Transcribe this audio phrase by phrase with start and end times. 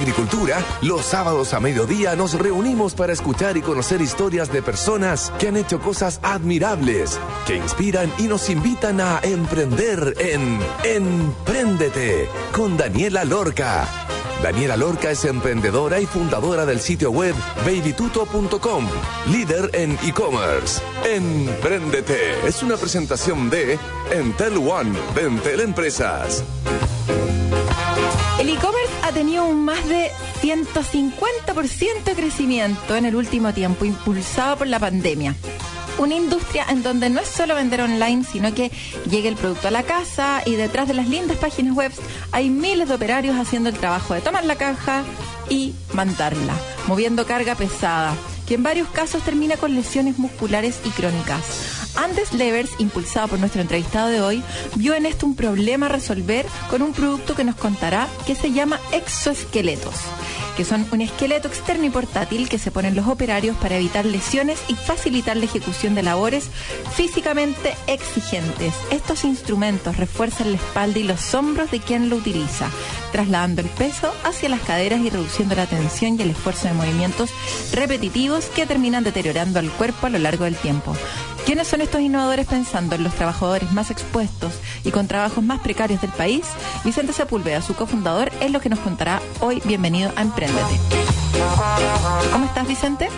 [0.00, 5.48] agricultura, los sábados a mediodía nos reunimos para escuchar y conocer historias de personas que
[5.48, 13.24] han hecho cosas admirables, que inspiran y nos invitan a emprender en Empréndete con Daniela
[13.24, 13.86] Lorca.
[14.42, 17.34] Daniela Lorca es emprendedora y fundadora del sitio web
[17.66, 18.88] babytuto.com,
[19.30, 20.80] líder en e-commerce.
[21.04, 23.78] Empréndete es una presentación de
[24.10, 26.42] Entel One de Entel Empresas.
[28.40, 34.56] El e-commerce ha tenido un más de 150% de crecimiento en el último tiempo, impulsado
[34.56, 35.34] por la pandemia.
[35.98, 38.72] Una industria en donde no es solo vender online, sino que
[39.10, 41.92] llegue el producto a la casa y detrás de las lindas páginas web
[42.32, 45.04] hay miles de operarios haciendo el trabajo de tomar la caja
[45.50, 46.54] y mandarla,
[46.86, 48.14] moviendo carga pesada,
[48.50, 51.94] que en varios casos termina con lesiones musculares y crónicas.
[51.94, 54.42] Andes Levers, impulsado por nuestro entrevistado de hoy,
[54.74, 58.50] vio en esto un problema a resolver con un producto que nos contará que se
[58.50, 59.94] llama exoesqueletos
[60.56, 64.60] que son un esqueleto externo y portátil que se ponen los operarios para evitar lesiones
[64.68, 66.50] y facilitar la ejecución de labores
[66.94, 68.74] físicamente exigentes.
[68.90, 72.68] Estos instrumentos refuerzan la espalda y los hombros de quien lo utiliza,
[73.12, 77.30] trasladando el peso hacia las caderas y reduciendo la tensión y el esfuerzo de movimientos
[77.72, 80.96] repetitivos que terminan deteriorando al cuerpo a lo largo del tiempo.
[81.46, 84.52] ¿Quiénes son estos innovadores pensando en los trabajadores más expuestos
[84.84, 86.46] y con trabajos más precarios del país?
[86.84, 89.60] Vicente Sepúlveda, su cofundador, es lo que nos contará hoy.
[89.64, 90.78] Bienvenido a Emprendete.
[92.32, 93.08] ¿Cómo estás, Vicente?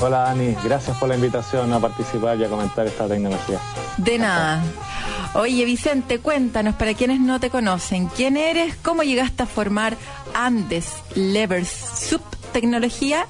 [0.00, 0.56] Hola, Dani.
[0.64, 3.58] Gracias por la invitación a participar y a comentar esta tecnología.
[3.96, 4.62] De nada.
[5.34, 8.74] Oye, Vicente, cuéntanos, para quienes no te conocen, ¿quién eres?
[8.82, 9.96] ¿Cómo llegaste a formar
[10.34, 13.26] Andes Levers Sub Tecnología?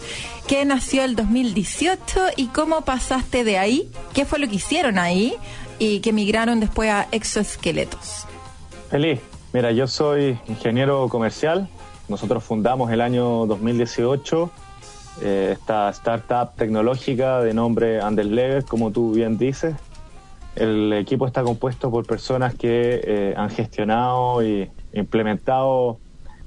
[0.47, 1.99] ¿Qué nació el 2018
[2.37, 3.91] y cómo pasaste de ahí?
[4.15, 5.35] ¿Qué fue lo que hicieron ahí
[5.79, 8.27] y que migraron después a exoesqueletos?
[8.91, 9.21] Feliz.
[9.53, 11.69] Mira, yo soy ingeniero comercial.
[12.09, 14.51] Nosotros fundamos el año 2018
[15.23, 19.75] eh, esta startup tecnológica de nombre Underlever, como tú bien dices.
[20.57, 25.99] El equipo está compuesto por personas que eh, han gestionado y implementado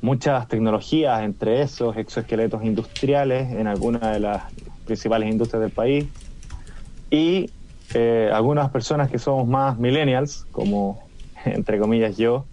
[0.04, 4.44] muchas tecnologías, entre esos exoesqueletos industriales en algunas de las
[4.86, 6.08] principales industrias del país.
[7.10, 7.50] Y
[7.94, 11.02] eh, algunas personas que somos más millennials, como
[11.46, 12.44] entre comillas yo,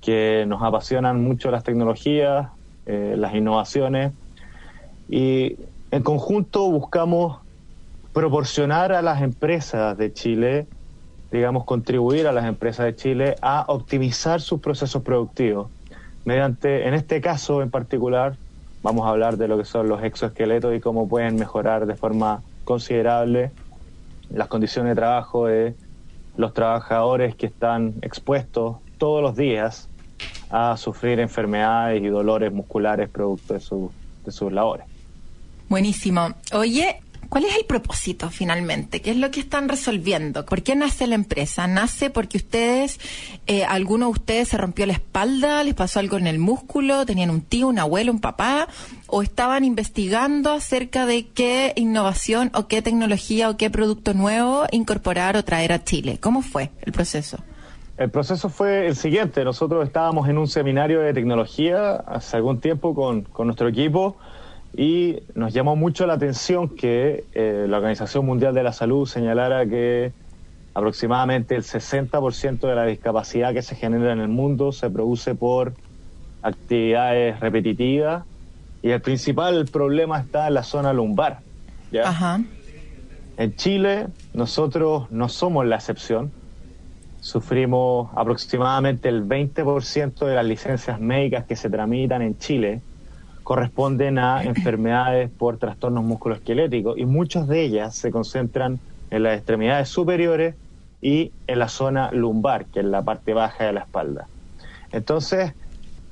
[0.00, 2.50] que nos apasionan mucho las tecnologías,
[2.86, 4.12] eh, las innovaciones.
[5.08, 5.56] Y
[5.90, 7.40] en conjunto buscamos
[8.12, 10.68] proporcionar a las empresas de Chile,
[11.32, 15.66] digamos, contribuir a las empresas de Chile a optimizar sus procesos productivos
[16.26, 18.36] mediante, en este caso en particular,
[18.82, 22.42] vamos a hablar de lo que son los exoesqueletos y cómo pueden mejorar de forma
[22.64, 23.52] considerable
[24.28, 25.74] las condiciones de trabajo de
[26.36, 29.88] los trabajadores que están expuestos todos los días
[30.50, 33.60] a sufrir enfermedades y dolores musculares producto de,
[34.24, 34.86] de sus labores.
[35.68, 36.28] Buenísimo.
[36.52, 39.00] Oye, ¿Cuál es el propósito finalmente?
[39.00, 40.44] ¿Qué es lo que están resolviendo?
[40.44, 41.66] ¿Por qué nace la empresa?
[41.66, 43.00] ¿Nace porque ustedes,
[43.46, 47.30] eh, alguno de ustedes se rompió la espalda, les pasó algo en el músculo, tenían
[47.30, 48.68] un tío, un abuelo, un papá,
[49.06, 55.36] o estaban investigando acerca de qué innovación o qué tecnología o qué producto nuevo incorporar
[55.36, 56.18] o traer a Chile?
[56.20, 57.38] ¿Cómo fue el proceso?
[57.96, 59.42] El proceso fue el siguiente.
[59.42, 64.16] Nosotros estábamos en un seminario de tecnología hace algún tiempo con, con nuestro equipo
[64.76, 69.64] y nos llamó mucho la atención que eh, la Organización Mundial de la Salud señalara
[69.64, 70.12] que
[70.74, 75.72] aproximadamente el 60% de la discapacidad que se genera en el mundo se produce por
[76.42, 78.24] actividades repetitivas
[78.82, 81.40] y el principal problema está en la zona lumbar.
[83.38, 86.30] En Chile nosotros no somos la excepción.
[87.20, 92.82] Sufrimos aproximadamente el 20% de las licencias médicas que se tramitan en Chile
[93.46, 98.80] corresponden a enfermedades por trastornos musculoesqueléticos y muchas de ellas se concentran
[99.10, 100.56] en las extremidades superiores
[101.00, 104.26] y en la zona lumbar, que es la parte baja de la espalda.
[104.90, 105.52] Entonces,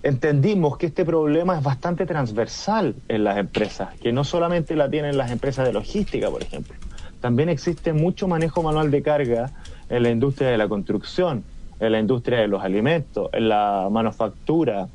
[0.04, 5.18] entendimos que este problema es bastante transversal en las empresas, que no solamente la tienen
[5.18, 6.76] las empresas de logística, por ejemplo.
[7.20, 9.50] También existe mucho manejo manual de carga
[9.88, 11.42] en la industria de la construcción,
[11.80, 14.86] en la industria de los alimentos, en la manufactura,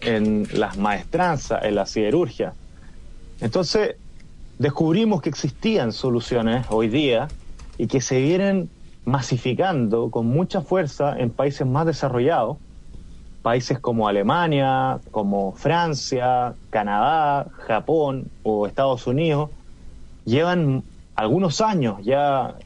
[0.00, 2.54] en las maestranzas, en la siderurgia.
[3.40, 3.96] Entonces,
[4.58, 7.28] descubrimos que existían soluciones hoy día
[7.78, 8.70] y que se vienen
[9.04, 12.58] masificando con mucha fuerza en países más desarrollados,
[13.42, 19.50] países como Alemania, como Francia, Canadá, Japón o Estados Unidos,
[20.24, 20.82] llevan
[21.14, 22.56] algunos años ya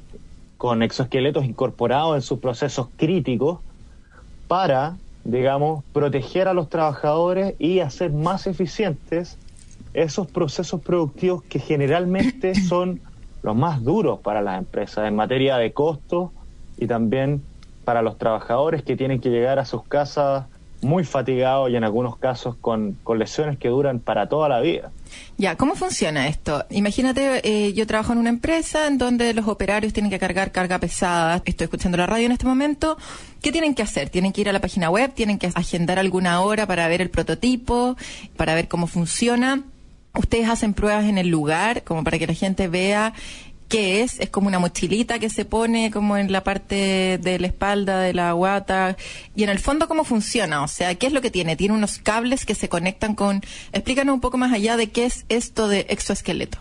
[0.57, 3.61] con exoesqueletos incorporados en sus procesos críticos
[4.47, 9.39] para digamos, proteger a los trabajadores y hacer más eficientes
[9.93, 13.01] esos procesos productivos que generalmente son
[13.43, 16.31] los más duros para las empresas en materia de costos
[16.77, 17.43] y también
[17.85, 20.47] para los trabajadores que tienen que llegar a sus casas
[20.83, 24.91] muy fatigados y en algunos casos con, lesiones que duran para toda la vida.
[25.37, 26.65] Ya, ¿cómo funciona esto?
[26.71, 30.79] Imagínate, eh, yo trabajo en una empresa en donde los operarios tienen que cargar carga
[30.79, 31.43] pesada.
[31.45, 32.97] Estoy escuchando la radio en este momento.
[33.43, 34.11] ¿Qué tienen que hacer?
[34.11, 35.13] ¿Tienen que ir a la página web?
[35.13, 37.97] ¿Tienen que agendar alguna hora para ver el prototipo?
[38.37, 39.63] ¿Para ver cómo funciona?
[40.15, 43.13] Ustedes hacen pruebas en el lugar, como para que la gente vea
[43.71, 44.21] qué es.
[44.21, 48.13] Es como una mochilita que se pone como en la parte de la espalda, de
[48.13, 48.99] la guata.
[49.35, 50.63] Y en el fondo, ¿cómo funciona?
[50.63, 51.57] O sea, ¿qué es lo que tiene?
[51.57, 53.41] Tiene unos cables que se conectan con...
[53.73, 56.59] Explícanos un poco más allá de qué es esto de exoesqueleto.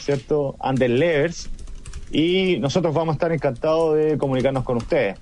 [0.00, 0.56] ¿cierto?
[0.58, 1.48] Andeslevers,
[2.14, 5.18] y nosotros vamos a estar encantados de comunicarnos con ustedes.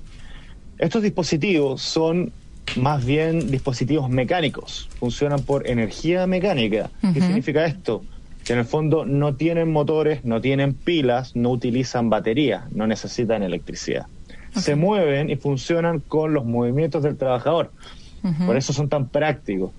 [0.77, 2.33] Estos dispositivos son
[2.77, 6.91] más bien dispositivos mecánicos, funcionan por energía mecánica.
[7.15, 8.05] ¿Qué significa esto?
[8.44, 13.43] Que en el fondo no tienen motores, no tienen pilas, no utilizan batería, no necesitan
[13.43, 14.06] electricidad.
[14.55, 17.73] Se mueven y funcionan con los movimientos del trabajador.
[18.44, 19.71] Por eso son tan prácticos.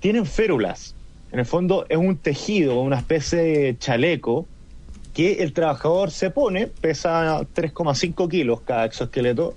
[0.00, 0.96] Tienen férulas.
[1.30, 4.48] En el fondo es un tejido, una especie de chaleco
[5.18, 9.52] que el trabajador se pone, pesa 3,5 kilos cada exoesqueleto,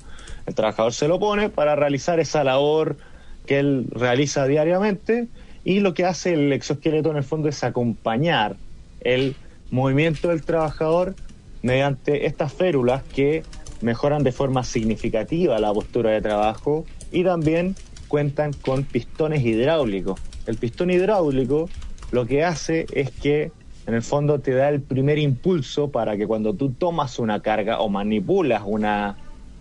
[0.48, 2.98] el trabajador se lo pone para realizar esa labor
[3.46, 5.28] que él realiza diariamente
[5.64, 8.56] y lo que hace el exoesqueleto en el fondo es acompañar
[9.02, 9.36] el
[9.70, 11.14] movimiento del trabajador
[11.62, 13.44] mediante estas férulas que
[13.82, 17.76] mejoran de forma significativa la postura de trabajo y también
[18.08, 20.20] cuentan con pistones hidráulicos.
[20.48, 21.70] El pistón hidráulico
[22.10, 23.52] lo que hace es que
[23.88, 27.80] en el fondo te da el primer impulso para que cuando tú tomas una carga
[27.80, 29.18] o manipulas una,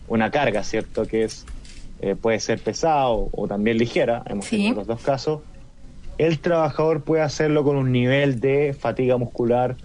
[0.08, 1.06] una carga, ¿cierto?
[1.06, 1.46] Que es
[2.02, 5.40] eh, puede ser pesado o también ligera, hemos tenido los dos casos,
[6.16, 9.76] el trabajador puede hacerlo con un nivel de fatiga muscular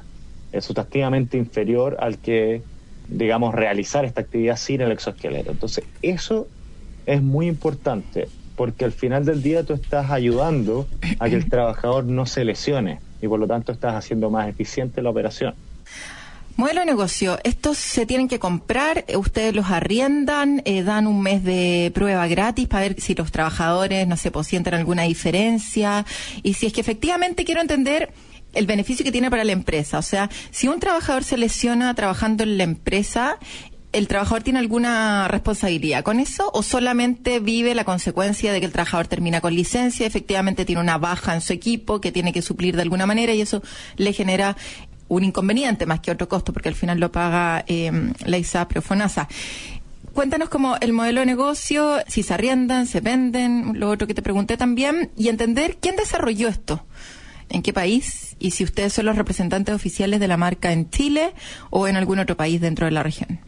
[0.53, 2.61] eh, sustantivamente inferior al que,
[3.09, 5.51] digamos, realizar esta actividad sin el exoesqueleto.
[5.51, 6.47] Entonces, eso
[7.05, 10.87] es muy importante porque al final del día tú estás ayudando
[11.19, 15.01] a que el trabajador no se lesione y por lo tanto estás haciendo más eficiente
[15.01, 15.55] la operación.
[16.57, 21.43] Modelo de negocio, estos se tienen que comprar, ustedes los arriendan, eh, dan un mes
[21.43, 26.05] de prueba gratis para ver si los trabajadores, no sé, pues sienten alguna diferencia
[26.43, 28.13] y si es que efectivamente quiero entender
[28.53, 29.99] el beneficio que tiene para la empresa.
[29.99, 33.37] O sea, si un trabajador se lesiona trabajando en la empresa,
[33.95, 38.73] ¿el trabajador tiene alguna responsabilidad con eso o solamente vive la consecuencia de que el
[38.73, 42.75] trabajador termina con licencia, efectivamente tiene una baja en su equipo que tiene que suplir
[42.75, 43.63] de alguna manera y eso
[43.95, 44.57] le genera
[45.07, 47.91] un inconveniente más que otro costo porque al final lo paga eh,
[48.25, 49.29] la ISAPRE o FONASA?
[50.13, 54.21] Cuéntanos como el modelo de negocio, si se arriendan, se venden, lo otro que te
[54.21, 56.85] pregunté también, y entender quién desarrolló esto,
[57.49, 61.33] en qué país, y si ustedes son los representantes oficiales de la marca en Chile
[61.69, 63.39] o en algún otro país dentro de la región.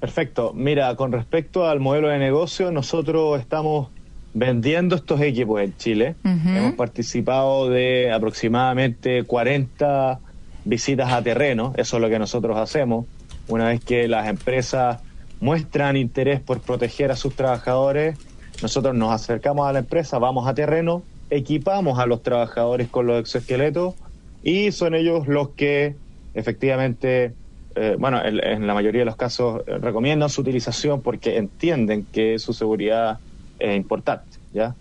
[0.00, 0.52] Perfecto.
[0.54, 3.88] Mira, con respecto al modelo de negocio, nosotros estamos
[4.34, 6.14] vendiendo estos equipos en Chile.
[6.22, 10.20] Hemos participado de aproximadamente 40
[10.66, 11.72] visitas a terreno.
[11.76, 13.06] Eso es lo que nosotros hacemos.
[13.48, 15.00] Una vez que las empresas
[15.40, 18.18] muestran interés por proteger a sus trabajadores,
[18.62, 23.20] nosotros nos acercamos a la empresa, vamos a terreno, equipamos a los trabajadores con los
[23.20, 23.94] exoesqueletos
[24.42, 25.94] y son ellos los que
[26.34, 27.32] efectivamente
[27.76, 32.38] eh, bueno, en, la mayoría de los casos eh, recomiendan su utilización porque entienden que
[32.38, 33.18] su seguridad
[33.58, 34.74] es importante, ¿ya?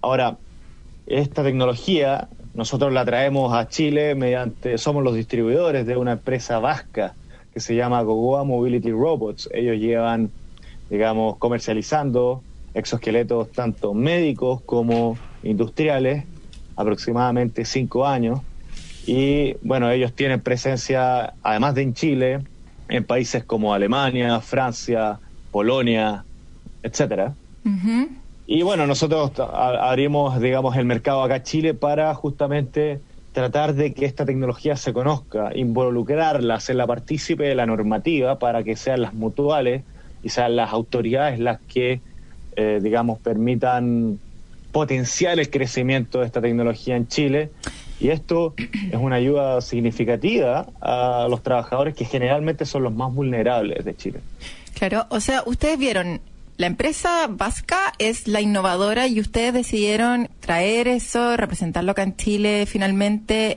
[0.00, 0.36] Ahora,
[1.06, 7.14] esta tecnología nosotros la traemos a Chile mediante, somos los distribuidores de una empresa vasca
[7.52, 9.48] que se llama Gogoa Mobility Robots.
[9.52, 10.30] Ellos llevan,
[10.90, 12.42] digamos, comercializando
[12.74, 16.24] exoesqueletos tanto médicos como industriales
[16.74, 18.40] aproximadamente cinco años
[19.06, 22.40] y bueno, ellos tienen presencia, además de en Chile,
[22.88, 25.18] en países como Alemania, Francia,
[25.50, 26.24] Polonia,
[26.82, 27.34] etcétera.
[28.46, 33.00] Y bueno, nosotros abrimos, digamos, el mercado acá en Chile para justamente
[33.32, 38.76] tratar de que esta tecnología se conozca, involucrarla, hacerla partícipe de la normativa para que
[38.76, 39.82] sean las mutuales
[40.22, 42.00] y sean las autoridades las que,
[42.56, 44.18] eh, digamos, permitan
[44.72, 47.50] potenciar el crecimiento de esta tecnología en Chile
[48.04, 53.82] y esto es una ayuda significativa a los trabajadores que generalmente son los más vulnerables
[53.82, 54.20] de Chile.
[54.74, 56.20] Claro, o sea, ustedes vieron
[56.58, 62.66] la empresa Vasca es la innovadora y ustedes decidieron traer eso, representarlo acá en Chile
[62.66, 63.56] finalmente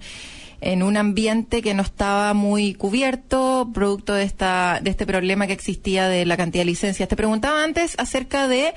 [0.61, 5.53] en un ambiente que no estaba muy cubierto, producto de esta de este problema que
[5.53, 7.09] existía de la cantidad de licencias.
[7.09, 8.73] Te preguntaba antes acerca de,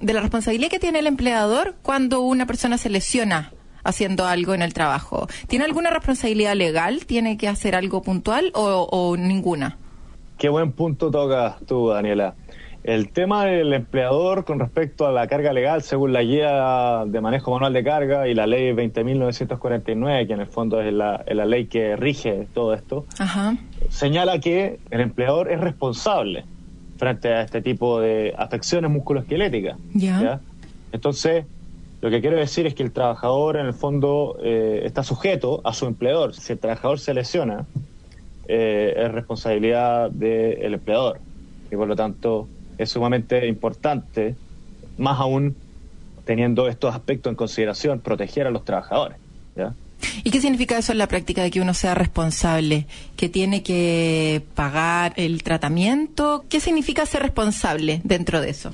[0.00, 3.52] de la responsabilidad que tiene el empleador cuando una persona se lesiona
[3.84, 5.26] haciendo algo en el trabajo.
[5.48, 7.06] ¿Tiene alguna responsabilidad legal?
[7.06, 9.78] ¿Tiene que hacer algo puntual o, o ninguna?
[10.38, 12.34] Qué buen punto tocas tú, Daniela.
[12.82, 17.52] El tema del empleador con respecto a la carga legal, según la guía de manejo
[17.52, 21.66] manual de carga y la ley 20.949, que en el fondo es la, la, ley
[21.66, 23.58] que rige todo esto, Ajá.
[23.90, 26.46] señala que el empleador es responsable
[26.96, 29.76] frente a este tipo de afecciones musculoesqueléticas.
[29.92, 30.40] ¿ya?
[30.92, 31.44] Entonces,
[32.00, 35.74] lo que quiero decir es que el trabajador en el fondo eh, está sujeto a
[35.74, 36.34] su empleador.
[36.34, 37.66] Si el trabajador se lesiona,
[38.48, 41.20] eh, es responsabilidad del empleador
[41.70, 44.34] y por lo tanto es sumamente importante,
[44.96, 45.54] más aún
[46.24, 49.18] teniendo estos aspectos en consideración, proteger a los trabajadores.
[50.24, 52.86] ¿Y qué significa eso en la práctica de que uno sea responsable?
[53.16, 56.44] ¿Que tiene que pagar el tratamiento?
[56.48, 58.72] ¿Qué significa ser responsable dentro de eso?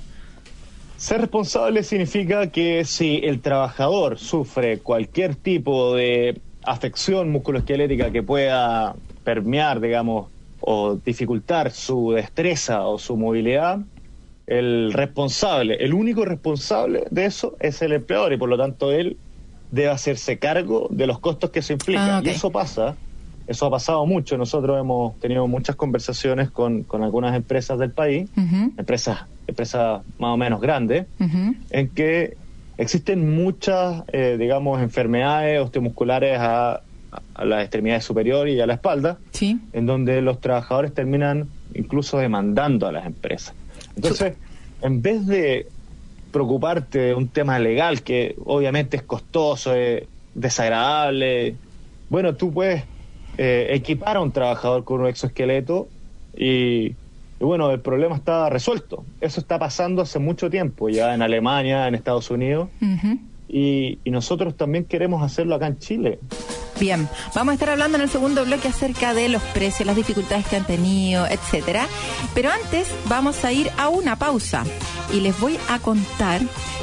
[0.96, 8.94] Ser responsable significa que si el trabajador sufre cualquier tipo de afección musculoesquelética que pueda
[9.22, 10.28] permear, digamos,
[10.60, 13.80] o dificultar su destreza o su movilidad,
[14.46, 19.18] el responsable, el único responsable de eso es el empleador y por lo tanto él
[19.70, 22.16] debe hacerse cargo de los costos que eso implica.
[22.16, 22.32] Ah, okay.
[22.32, 22.96] Y eso pasa,
[23.46, 24.36] eso ha pasado mucho.
[24.36, 28.72] Nosotros hemos tenido muchas conversaciones con, con algunas empresas del país, uh -huh.
[28.78, 31.56] empresas, empresas más o menos grandes, uh -huh.
[31.70, 32.36] en que
[32.78, 36.82] existen muchas, eh, digamos, enfermedades osteomusculares a,
[37.34, 39.58] a las extremidades superiores y a la espalda, sí.
[39.72, 43.54] en donde los trabajadores terminan incluso demandando a las empresas.
[43.94, 44.34] Entonces,
[44.82, 45.68] en vez de
[46.32, 51.54] preocuparte de un tema legal que obviamente es costoso, es desagradable,
[52.10, 52.84] bueno, tú puedes
[53.38, 55.88] eh, equipar a un trabajador con un exoesqueleto
[56.36, 56.94] y,
[57.40, 59.04] bueno, el problema está resuelto.
[59.20, 62.68] Eso está pasando hace mucho tiempo, ya en Alemania, en Estados Unidos.
[63.48, 66.18] Y, nosotros también queremos hacerlo acá en Chile.
[66.80, 70.46] Bien, vamos a estar hablando en el segundo bloque acerca de los precios, las dificultades
[70.46, 71.86] que han tenido, etcétera.
[72.34, 74.64] Pero antes vamos a ir a una pausa
[75.12, 76.40] y les voy a contar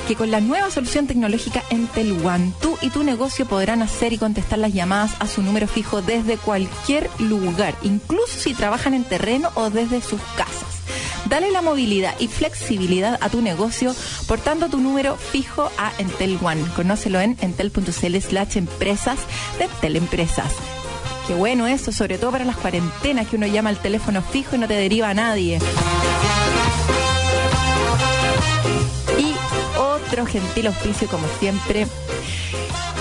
[0.08, 4.18] que con la nueva solución tecnológica Entel One, tú y tu negocio podrán hacer y
[4.18, 9.50] contestar las llamadas a su número fijo desde cualquier lugar, incluso si trabajan en terreno
[9.56, 10.63] o desde sus casas.
[11.34, 13.96] Dale la movilidad y flexibilidad a tu negocio
[14.28, 16.64] portando tu número fijo a Entel One.
[16.76, 19.18] Conócelo en entel.cl slash empresas
[19.58, 20.54] de Entel Empresas.
[21.26, 24.60] Qué bueno eso, sobre todo para las cuarentenas que uno llama al teléfono fijo y
[24.60, 25.58] no te deriva a nadie.
[29.18, 29.34] Y
[29.80, 31.88] otro gentil auspicio como siempre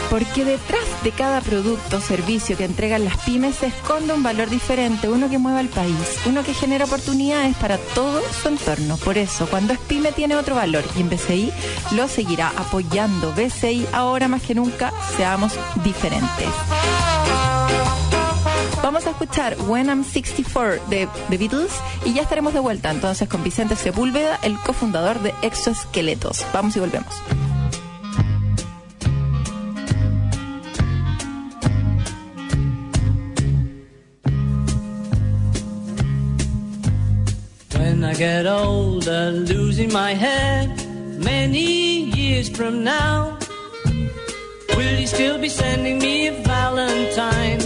[0.09, 4.49] porque detrás de cada producto o servicio que entregan las pymes se esconde un valor
[4.49, 8.97] diferente, uno que mueva al país, uno que genera oportunidades para todo su entorno.
[8.99, 11.53] Por eso, cuando es pyme tiene otro valor y en BCI
[11.93, 13.33] lo seguirá apoyando.
[13.33, 16.49] BCI ahora más que nunca, seamos diferentes.
[18.83, 21.73] Vamos a escuchar When I'm 64 de The Beatles
[22.05, 26.45] y ya estaremos de vuelta entonces con Vicente Sepúlveda, el cofundador de Exoesqueletos.
[26.53, 27.15] Vamos y volvemos.
[37.93, 40.71] When I get older, losing my head
[41.23, 43.39] many years from now,
[44.75, 47.61] will you still be sending me a Valentine?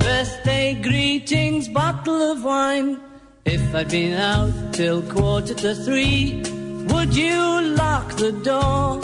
[0.00, 3.00] Birthday greetings, bottle of wine.
[3.44, 6.42] If I'd been out till quarter to three,
[6.90, 9.00] would you lock the door?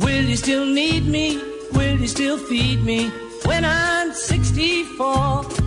[0.00, 1.40] Will you still need me?
[1.72, 3.10] Will you still feed me
[3.44, 5.65] when I'm 64?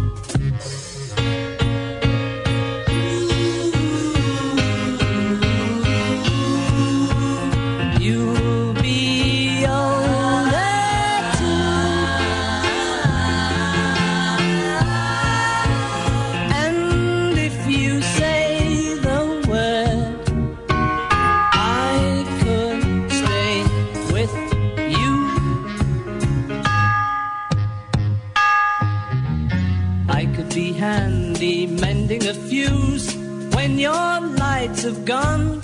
[33.79, 35.61] Your lights have gone.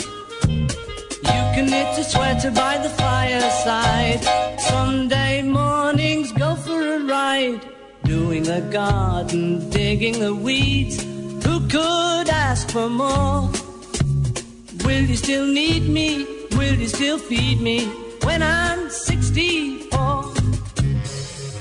[0.48, 4.22] You can knit a sweater by the fireside.
[4.60, 7.62] Sunday mornings go for a ride.
[8.04, 11.04] Doing a garden, digging the weeds.
[11.46, 13.50] Who could ask for more?
[14.86, 16.26] Will you still need me?
[16.52, 17.86] Will you still feed me
[18.24, 20.34] when I'm 64?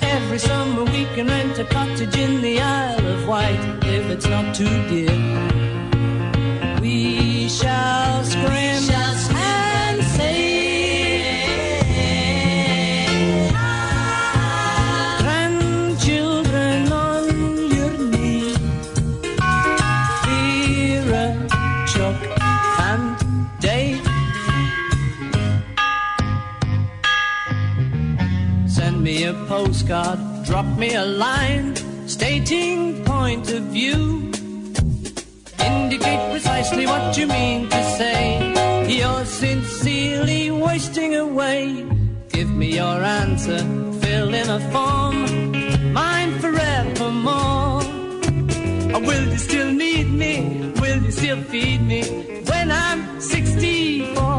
[0.02, 4.54] Every summer we can rent a cottage in the Isle of Wight if it's not
[4.54, 5.53] too dear.
[8.34, 8.90] Scream
[9.36, 10.66] and say,
[15.22, 17.24] grandchildren on
[17.70, 18.56] your knee,
[20.24, 21.26] Vera,
[21.86, 22.20] Chuck,
[22.90, 23.04] and
[23.60, 24.02] Dave.
[28.68, 31.76] Send me a postcard, drop me a line,
[32.08, 34.33] stating point of view.
[35.70, 38.22] Indicate precisely what you mean to say.
[38.88, 41.86] You're sincerely wasting away.
[42.28, 43.58] Give me your answer,
[44.02, 45.16] fill in a form,
[45.92, 47.82] mine forevermore.
[48.94, 50.72] Or will you still need me?
[50.80, 52.02] Will you still feed me
[52.50, 54.33] when I'm 64?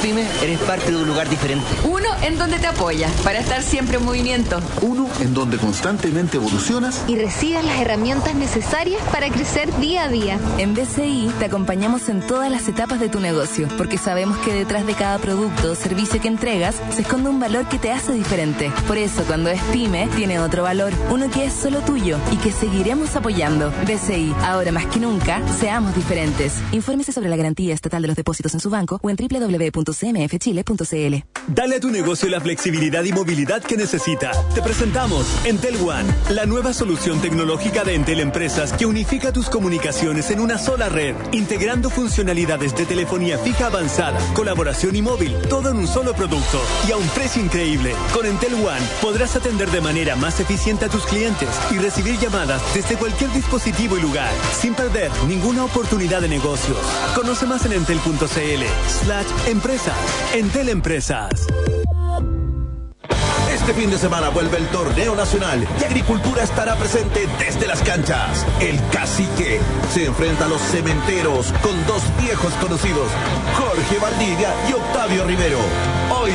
[0.00, 1.66] Pyme, eres parte de un lugar diferente.
[1.84, 4.60] Uno en donde te apoya para estar siempre en movimiento.
[4.82, 10.38] Uno en donde constantemente evolucionas y recibas las herramientas necesarias para crecer día a día.
[10.58, 14.86] En BCI te acompañamos en todas las etapas de tu negocio, porque sabemos que detrás
[14.86, 18.72] de cada producto o servicio que entregas se esconde un valor que te hace diferente.
[18.86, 22.52] Por eso, cuando es pyme, tiene otro valor, uno que es solo tuyo y que
[22.52, 23.72] seguiremos apoyando.
[23.86, 26.54] BCI, ahora más que nunca, seamos diferentes.
[26.72, 29.16] Infórmese sobre la garantía estatal de los depósitos en su banco o en
[29.90, 31.24] www.cmfchile.cl.
[31.48, 34.30] Dale a tu negocio la flexibilidad y movilidad que necesita.
[34.54, 40.30] Te presentamos Entel One, la nueva solución tecnológica de Entel Empresas que unifica tus comunicaciones
[40.30, 45.78] en una sola red, integrando funcionalidades de telefonía fija avanzada, colaboración y móvil, todo en
[45.78, 47.94] un solo producto y a un precio increíble.
[48.14, 52.62] Con Entel One podrás atender de manera más eficiente a tus clientes y recibir llamadas
[52.74, 54.30] desde cualquier dispositivo y lugar,
[54.60, 56.78] sin perder ninguna oportunidad de negocios.
[57.14, 58.64] Conoce más en entel.cl
[59.02, 59.79] slash empresas.
[60.34, 61.46] Entel Empresas.
[63.50, 68.44] Este fin de semana vuelve el torneo nacional y Agricultura estará presente desde las canchas.
[68.60, 69.58] El cacique
[69.92, 73.08] se enfrenta a los cementeros con dos viejos conocidos,
[73.56, 75.60] Jorge Valdivia y Octavio Rivero.
[76.20, 76.32] Hoy,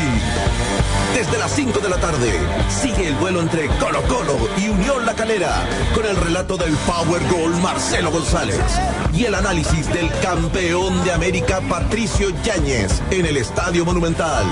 [1.15, 2.30] desde las 5 de la tarde,
[2.67, 7.21] sigue el duelo entre Colo Colo y Unión La Calera con el relato del Power
[7.30, 8.60] Goal Marcelo González
[9.13, 14.43] y el análisis del campeón de América Patricio Yáñez en el Estadio Monumental.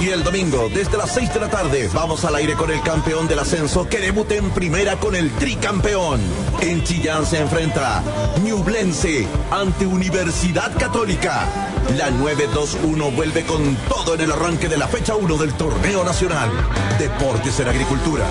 [0.00, 3.26] Y el domingo, desde las 6 de la tarde, vamos al aire con el campeón
[3.26, 6.20] del ascenso que debuta en primera con el tricampeón.
[6.60, 8.00] En Chillán se enfrenta
[8.44, 11.65] Ñublense ante Universidad Católica.
[11.94, 16.50] La 921 vuelve con todo en el arranque de la fecha 1 del torneo nacional.
[16.98, 18.26] Deportes en Agricultura.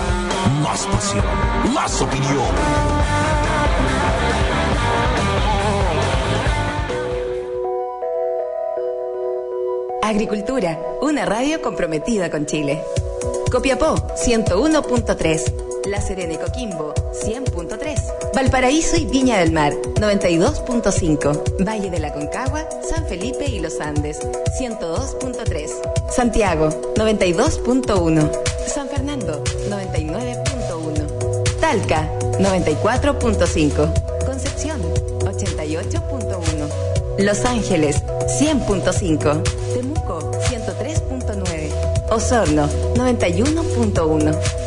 [0.62, 1.24] Más pasión,
[1.72, 2.44] más opinión.
[10.02, 12.84] Agricultura, una radio comprometida con Chile.
[13.50, 15.75] Copiapó, 101.3.
[15.86, 18.32] La Serena y Coquimbo, 100.3.
[18.34, 21.64] Valparaíso y Viña del Mar, 92.5.
[21.64, 24.18] Valle de la Concagua, San Felipe y Los Andes,
[24.58, 25.70] 102.3.
[26.10, 28.30] Santiago, 92.1.
[28.66, 31.60] San Fernando, 99.1.
[31.60, 34.24] Talca, 94.5.
[34.26, 34.82] Concepción,
[35.20, 36.68] 88.1.
[37.18, 38.02] Los Ángeles,
[38.40, 39.42] 100.5.
[39.72, 41.70] Temuco, 103.9.
[42.10, 44.65] Osorno, 91.1.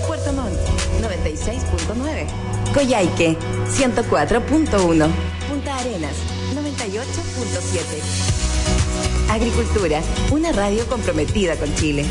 [2.70, 2.74] Puerto Montt, 96.9.
[2.74, 5.10] Coyhaique, 104.1.
[5.50, 6.16] Punta Arenas,
[6.56, 9.30] 98.7.
[9.30, 10.02] Agricultura,
[10.32, 12.04] una radio comprometida con Chile.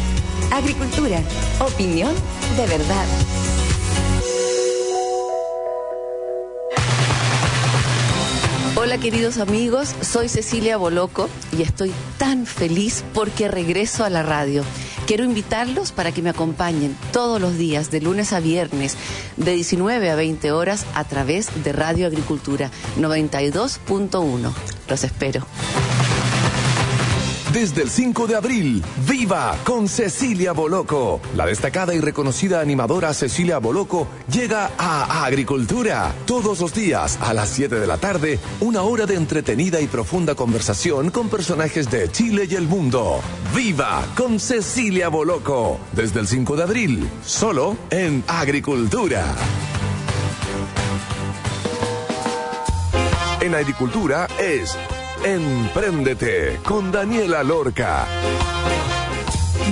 [0.53, 1.21] Agricultura,
[1.61, 2.15] opinión
[2.57, 3.07] de verdad.
[8.77, 14.63] Hola queridos amigos, soy Cecilia Boloco y estoy tan feliz porque regreso a la radio.
[15.09, 18.95] Quiero invitarlos para que me acompañen todos los días, de lunes a viernes,
[19.39, 24.53] de 19 a 20 horas, a través de Radio Agricultura 92.1.
[24.87, 25.47] Los espero.
[27.59, 31.21] Desde el 5 de abril, viva con Cecilia Boloco.
[31.35, 36.15] La destacada y reconocida animadora Cecilia Boloco llega a Agricultura.
[36.25, 40.37] Todos los días a las 7 de la tarde, una hora de entretenida y profunda
[40.37, 43.21] conversación con personajes de Chile y el mundo.
[43.57, 45.81] Viva con Cecilia Boloco.
[45.95, 49.35] Desde el 5 de abril, solo en Agricultura.
[53.41, 54.79] En Agricultura es
[55.25, 58.07] Empréndete con Daniela Lorca.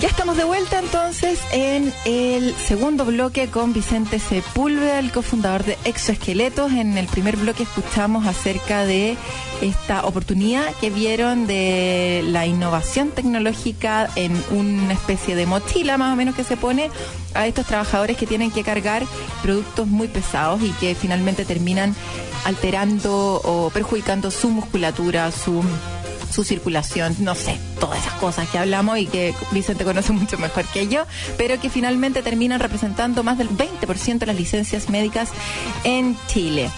[0.00, 5.78] Ya estamos de vuelta entonces en el segundo bloque con Vicente Sepúlveda, el cofundador de
[5.84, 6.70] Exoesqueletos.
[6.72, 9.16] En el primer bloque escuchamos acerca de
[9.62, 16.16] esta oportunidad que vieron de la innovación tecnológica en una especie de mochila más o
[16.16, 16.90] menos que se pone
[17.32, 19.02] a estos trabajadores que tienen que cargar
[19.42, 21.94] productos muy pesados y que finalmente terminan
[22.44, 25.62] alterando o perjudicando su musculatura, su
[26.30, 30.64] su circulación, no sé, todas esas cosas que hablamos y que Vicente conoce mucho mejor
[30.66, 31.04] que yo,
[31.36, 35.30] pero que finalmente terminan representando más del 20% de las licencias médicas
[35.84, 36.70] en Chile.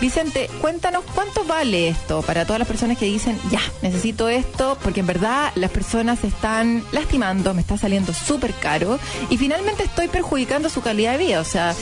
[0.00, 5.00] Vicente, cuéntanos cuánto vale esto para todas las personas que dicen, ya, necesito esto, porque
[5.00, 10.08] en verdad las personas se están lastimando, me está saliendo súper caro y finalmente estoy
[10.08, 11.40] perjudicando su calidad de vida.
[11.40, 11.74] O sea,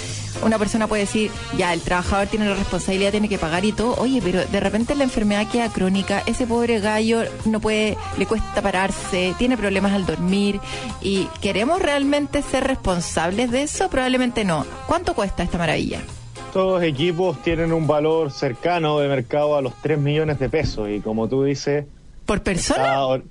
[0.42, 3.94] una persona puede decir, ya, el trabajador tiene la responsabilidad, tiene que pagar y todo,
[3.96, 8.62] oye, pero de repente la enfermedad queda crónica, ese pobre gallo no puede, le cuesta
[8.62, 10.60] pararse, tiene problemas al dormir
[11.00, 14.66] y queremos realmente ser responsables de eso, probablemente no.
[14.86, 16.00] ¿Cuánto cuesta esta maravilla?
[16.46, 21.00] Estos equipos tienen un valor cercano de mercado a los 3 millones de pesos y
[21.00, 21.84] como tú dices...
[22.24, 23.22] ¿Por persona?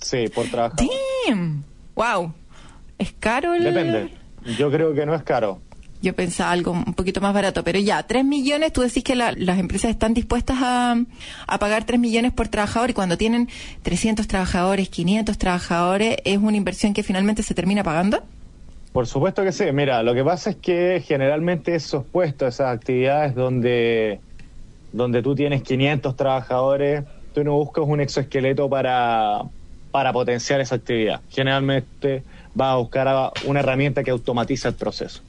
[0.00, 0.86] sí, por trabajador.
[1.26, 1.64] Damn.
[1.94, 2.32] Wow.
[2.98, 3.64] ¿Es caro el...?
[3.64, 4.14] Depende.
[4.58, 5.60] Yo creo que no es caro.
[6.02, 9.32] Yo pensaba algo un poquito más barato, pero ya, 3 millones, tú decís que la-
[9.36, 10.96] las empresas están dispuestas a,
[11.46, 13.48] a pagar 3 millones por trabajador y cuando tienen
[13.82, 18.20] 300 trabajadores, 500 trabajadores, ¿es una inversión que finalmente se termina pagando?
[18.92, 19.64] Por supuesto que sí.
[19.72, 24.18] Mira, lo que pasa es que generalmente esos puestos, esas actividades donde,
[24.92, 29.42] donde tú tienes 500 trabajadores, tú no buscas un exoesqueleto para,
[29.92, 31.20] para potenciar esa actividad.
[31.30, 35.20] Generalmente vas a buscar una herramienta que automatiza el proceso.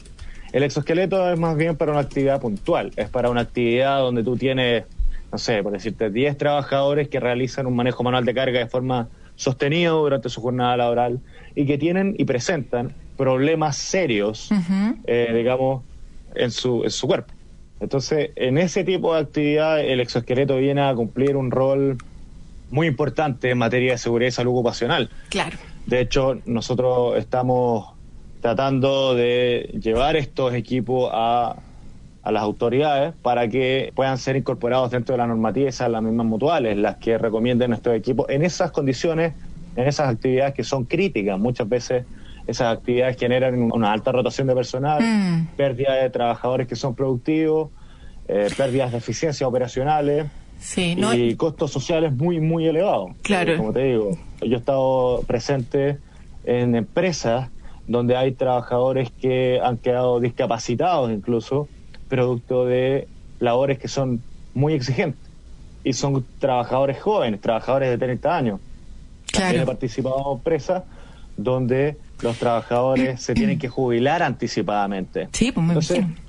[0.53, 4.37] El exoesqueleto es más bien para una actividad puntual, es para una actividad donde tú
[4.37, 4.83] tienes,
[5.31, 9.09] no sé, por decirte, 10 trabajadores que realizan un manejo manual de carga de forma
[9.35, 11.19] sostenida durante su jornada laboral
[11.55, 14.49] y que tienen y presentan problemas serios,
[15.05, 15.83] eh, digamos,
[16.35, 17.33] en su, en su cuerpo.
[17.79, 21.97] Entonces, en ese tipo de actividad, el exoesqueleto viene a cumplir un rol
[22.69, 25.09] muy importante en materia de seguridad y salud ocupacional.
[25.29, 25.57] Claro.
[25.87, 27.92] De hecho, nosotros estamos
[28.43, 31.55] tratando de llevar estos equipos a,
[32.23, 36.25] a las autoridades para que puedan ser incorporados dentro de la normativa, esas las mismas
[36.25, 39.33] mutuales, las que recomienden estos equipos en esas condiciones,
[39.77, 41.39] en esas actividades que son críticas.
[41.39, 42.05] Muchas veces
[42.45, 45.47] esas actividades generan una alta rotación de personal, Mm.
[45.55, 47.71] pérdida de trabajadores que son productivos,
[48.27, 50.25] eh, pérdidas de eficiencias operacionales
[50.59, 53.11] Sí, no, y costos sociales muy, muy elevados.
[53.21, 53.53] Claro.
[53.53, 55.97] Eh, Como te digo, yo he estado presente
[56.43, 57.49] en empresas
[57.87, 61.67] donde hay trabajadores que han quedado discapacitados incluso,
[62.07, 63.07] producto de
[63.39, 64.21] labores que son
[64.53, 65.21] muy exigentes.
[65.83, 68.59] Y son trabajadores jóvenes, trabajadores de 30 años.
[69.31, 70.83] También he participado en empresas
[71.35, 75.27] donde los trabajadores se tienen que jubilar anticipadamente.
[75.33, 76.21] Sí, pues me Entonces, imagino.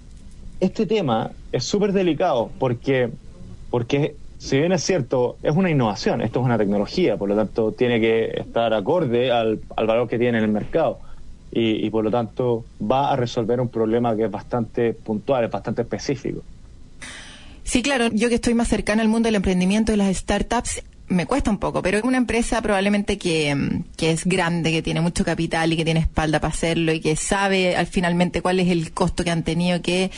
[0.59, 3.11] este tema es súper delicado porque,
[3.71, 7.71] porque si bien es cierto, es una innovación, esto es una tecnología, por lo tanto
[7.71, 10.99] tiene que estar acorde al, al valor que tiene en el mercado
[11.55, 15.51] y, y por lo tanto va a resolver un problema que es bastante puntual, es
[15.51, 16.43] bastante específico.
[17.63, 21.27] Sí, claro, yo que estoy más cercana al mundo del emprendimiento y las startups, me
[21.27, 25.73] cuesta un poco, pero una empresa probablemente que, que es grande, que tiene mucho capital
[25.73, 29.23] y que tiene espalda para hacerlo y que sabe al finalmente cuál es el costo
[29.23, 30.11] que han tenido que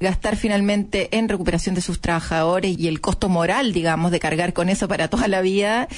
[0.00, 4.68] gastar finalmente en recuperación de sus trabajadores y el costo moral, digamos, de cargar con
[4.68, 5.88] eso para toda la vida,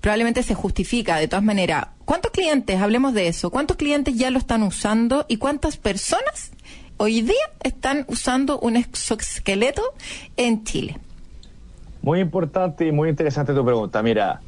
[0.00, 1.16] probablemente se justifica.
[1.16, 5.38] De todas maneras, ¿cuántos clientes, hablemos de eso, cuántos clientes ya lo están usando y
[5.38, 6.50] cuántas personas
[6.98, 9.82] hoy día están usando un exoesqueleto
[10.36, 10.98] en Chile?
[12.04, 14.02] Muy importante y muy interesante tu pregunta.
[14.02, 14.42] Mira,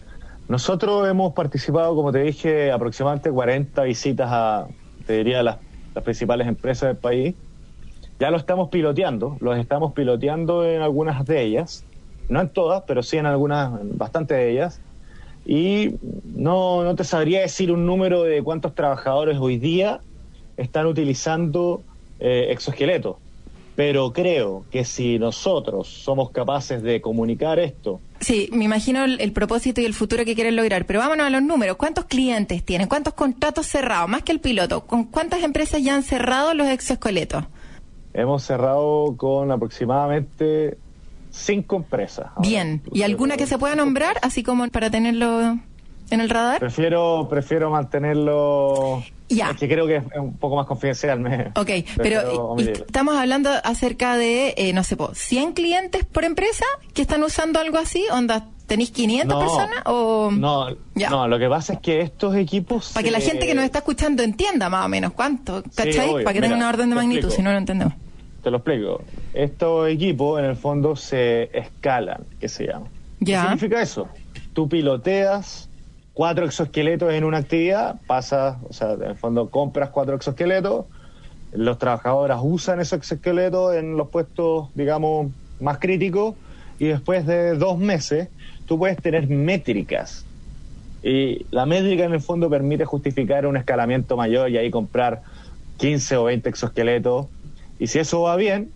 [0.47, 4.69] nosotros hemos participado, como te dije, aproximadamente 40 visitas a,
[5.07, 5.61] te diría, las,
[6.05, 7.35] principales empresas del país.
[8.19, 11.87] Ya lo estamos piloteando, los estamos piloteando en algunas de ellas,
[12.29, 14.83] no en todas, pero sí en algunas, en bastante de ellas.
[15.47, 20.03] Y no, no te sabría decir un número de cuántos trabajadores hoy día
[20.59, 21.85] están utilizando
[22.19, 23.17] eh, exoesqueletos.
[23.77, 29.33] Pero creo que si nosotros somos capaces de comunicar esto Sí, me imagino el, el
[29.33, 31.77] propósito y el futuro que quieren lograr, pero vámonos a los números.
[31.77, 32.89] ¿Cuántos clientes tienen?
[32.89, 34.09] ¿Cuántos contratos cerrados?
[34.09, 37.45] Más que el piloto, ¿con cuántas empresas ya han cerrado los exoesqueletos?
[38.15, 40.79] Hemos cerrado con aproximadamente
[41.31, 42.29] cinco empresas.
[42.39, 45.59] Bien, ¿y alguna que se pueda nombrar, así como para tenerlo
[46.11, 46.59] en el radar?
[46.59, 49.03] Prefiero, prefiero mantenerlo.
[49.29, 49.51] Ya.
[49.51, 51.19] Es que creo que es un poco más confidencial.
[51.21, 56.25] Me, Ok, pero y- estamos hablando acerca de, eh, no sé, po, 100 clientes por
[56.25, 60.29] empresa que están usando algo así, onda ¿Tenéis 500 No, personas o...?
[60.33, 61.09] No, Ya.
[61.09, 62.91] no, lo que pasa es que estos equipos...
[62.95, 66.11] Para que la gente que nos está escuchando entienda más o menos cuánto, ¿cachai?
[66.11, 66.25] obvio.
[66.25, 67.37] Para que tenga Mira, una orden de magnitud, explico.
[67.37, 67.95] si no lo entendemos.
[68.43, 69.03] Te lo explico.
[69.35, 72.87] Estos equipos, en el fondo, se escalan, que se llama.
[73.21, 73.43] Ya.
[73.43, 74.09] ¿Qué significa eso?
[74.53, 75.69] Tú piloteas
[76.17, 80.87] cuatro exoesqueletos en una actividad, pasas, o sea, en el fondo compras cuatro exoesqueletos,
[81.53, 86.37] los trabajadores usan esos exoesqueletos en los puestos, digamos, más críticos,
[86.79, 88.31] y después de dos meses
[88.65, 90.27] tú puedes tener métricas.
[91.03, 95.21] Y la métrica en el fondo permite justificar un escalamiento mayor y ahí comprar
[95.77, 97.27] 15 o 20 exoesqueletos.
[97.79, 98.73] Y si eso va bien,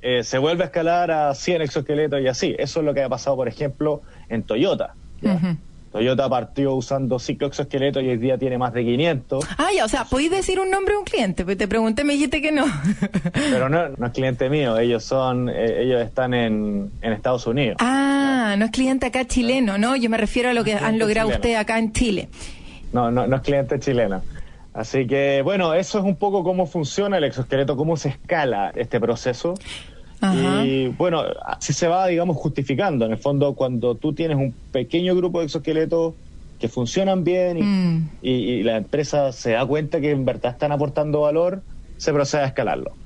[0.00, 2.54] eh, se vuelve a escalar a 100 exoesqueletos y así.
[2.56, 4.94] Eso es lo que ha pasado, por ejemplo, en Toyota.
[5.22, 5.56] Ujú.
[5.92, 9.88] Toyota partió usando 5 exoesqueletos y hoy día tiene más de 500, Ah, ya, o
[9.88, 11.44] sea, ¿podéis decir un nombre de un cliente?
[11.44, 12.64] Pues te pregunté, me dijiste que no.
[13.32, 17.76] pero no, no es cliente mío, ellos son, eh, ellos están en, en Estados Unidos.
[17.80, 19.94] Ah, no es cliente acá chileno, ¿no?
[19.96, 22.28] Yo me refiero a lo que han logrado ustedes acá en Chile.
[22.92, 24.22] No, no, no es cliente chileno.
[24.74, 28.98] Así que, bueno, eso es un poco cómo funciona el exoesqueleto, cómo se escala este
[28.98, 29.54] proceso.
[30.22, 30.64] Ajá.
[30.64, 33.04] Y bueno, así se va, digamos, justificando.
[33.04, 36.14] En el fondo, cuando tú tienes un pequeño grupo de exoesqueletos
[36.58, 38.10] que funcionan bien y, Mm.
[38.20, 41.64] y- y la empresa se da cuenta que en verdad están aportando valor,
[41.96, 42.98] se procede a escalarlo.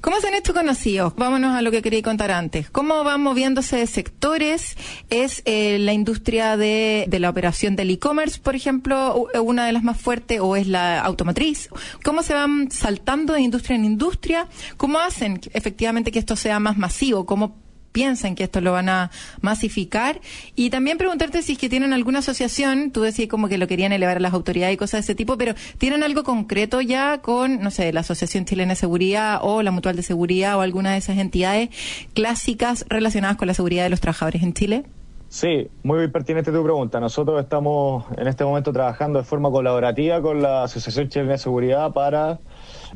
[0.00, 1.14] ¿Cómo se han hecho conocidos?
[1.16, 2.70] Vámonos a lo que quería contar antes.
[2.70, 4.76] ¿Cómo van moviéndose de sectores?
[5.10, 9.72] ¿Es eh, la industria de, de la operación del e-commerce, por ejemplo, u- una de
[9.72, 11.68] las más fuertes, o es la automotriz?
[12.04, 14.48] ¿Cómo se van saltando de industria en industria?
[14.76, 17.26] ¿Cómo hacen efectivamente que esto sea más masivo?
[17.26, 17.56] ¿Cómo
[17.92, 20.20] piensan que esto lo van a masificar?
[20.56, 23.92] Y también preguntarte si es que tienen alguna asociación, tú decías como que lo querían
[23.92, 27.60] elevar a las autoridades y cosas de ese tipo, pero ¿tienen algo concreto ya con,
[27.60, 30.98] no sé, la Asociación Chilena de Seguridad o la Mutual de Seguridad o alguna de
[30.98, 31.70] esas entidades
[32.14, 34.84] clásicas relacionadas con la seguridad de los trabajadores en Chile?
[35.28, 36.98] Sí, muy pertinente tu pregunta.
[36.98, 41.92] Nosotros estamos en este momento trabajando de forma colaborativa con la Asociación Chilena de Seguridad
[41.92, 42.40] para,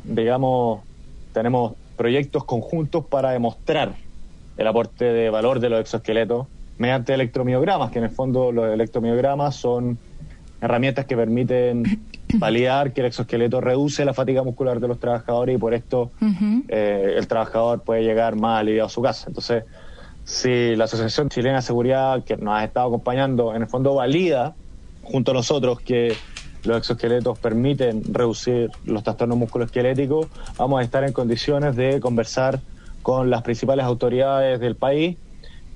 [0.03, 0.81] digamos,
[1.31, 3.95] tenemos proyectos conjuntos para demostrar
[4.57, 9.55] el aporte de valor de los exoesqueletos mediante electromiogramas, que en el fondo los electromiogramas
[9.55, 9.97] son
[10.61, 11.83] herramientas que permiten
[12.33, 16.11] validar que el exoesqueleto reduce la fatiga muscular de los trabajadores y por esto
[16.67, 19.25] eh, el trabajador puede llegar más aliviado a su casa.
[19.27, 19.63] Entonces,
[20.23, 24.55] si la Asociación Chilena de Seguridad, que nos ha estado acompañando, en el fondo valida
[25.03, 26.15] junto a nosotros que
[26.63, 32.59] los exoesqueletos permiten reducir los trastornos musculoesqueléticos, vamos a estar en condiciones de conversar
[33.05, 35.15] con las principales autoridades del país,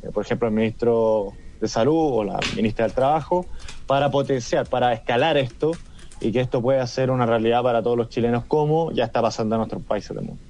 [0.02, 3.46] eh, por ejemplo el ministro de Salud o la ministra del Trabajo,
[3.86, 5.74] para potenciar, para escalar esto
[6.22, 9.54] y que esto pueda ser una realidad para todos los chilenos como ya está pasando
[9.58, 10.42] en otros países del mundo.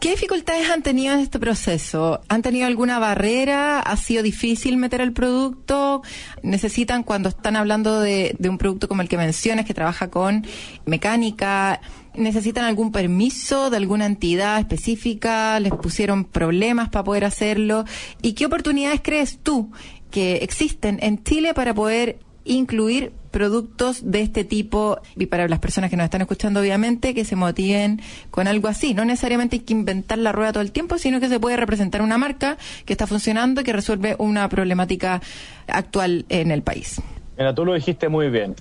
[0.00, 2.22] ¿Qué dificultades han tenido en este proceso?
[2.30, 3.80] ¿Han tenido alguna barrera?
[3.80, 6.00] ¿Ha sido difícil meter el producto?
[6.42, 10.46] ¿Necesitan, cuando están hablando de, de un producto como el que mencionas, que trabaja con
[10.86, 11.82] mecánica,
[12.14, 15.60] necesitan algún permiso de alguna entidad específica?
[15.60, 17.84] ¿Les pusieron problemas para poder hacerlo?
[18.22, 19.70] ¿Y qué oportunidades crees tú
[20.10, 25.90] que existen en Chile para poder incluir productos de este tipo y para las personas
[25.90, 29.72] que nos están escuchando obviamente que se motiven con algo así no necesariamente hay que
[29.72, 33.06] inventar la rueda todo el tiempo sino que se puede representar una marca que está
[33.06, 35.20] funcionando y que resuelve una problemática
[35.68, 37.00] actual en el país
[37.40, 38.54] Mira, tú lo dijiste muy bien.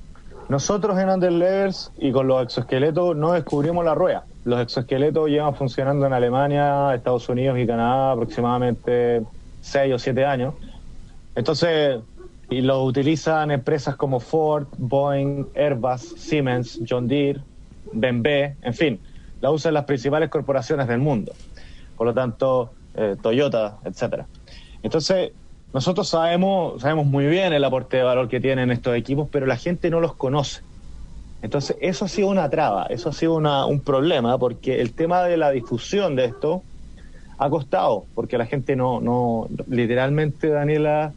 [0.47, 4.23] Nosotros en Underlevers y con los exoesqueletos no descubrimos la rueda.
[4.45, 9.21] Los exoesqueletos llevan funcionando en Alemania, Estados Unidos y Canadá aproximadamente
[9.59, 10.53] 6 o 7 años.
[11.35, 11.99] Entonces,
[12.49, 17.45] y los utilizan empresas como Ford, Boeing, Airbus, Siemens, John Deere,
[17.91, 19.01] BMW, en fin,
[19.39, 21.33] la usan las principales corporaciones del mundo.
[21.95, 24.29] Por lo tanto, eh, Toyota, etcétera.
[24.81, 25.33] Entonces,
[25.73, 29.57] nosotros sabemos, sabemos muy bien el aporte de valor que tienen estos equipos, pero la
[29.57, 30.61] gente no los conoce.
[31.41, 35.23] Entonces, eso ha sido una traba, eso ha sido una- un problema, porque el tema
[35.23, 36.65] de la difusión de esto
[37.37, 41.15] ha costado, porque la gente no, no, literalmente, Daniela,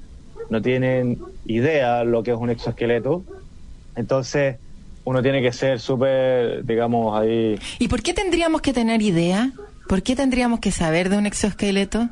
[0.52, 3.24] no tienen idea lo que es un exoesqueleto.
[3.96, 4.56] Entonces,
[5.04, 7.58] uno tiene que ser súper, digamos, ahí.
[7.78, 9.50] ¿y por qué tendríamos que tener idea?
[9.88, 12.08] ¿por qué tendríamos que saber de un exoesqueleto?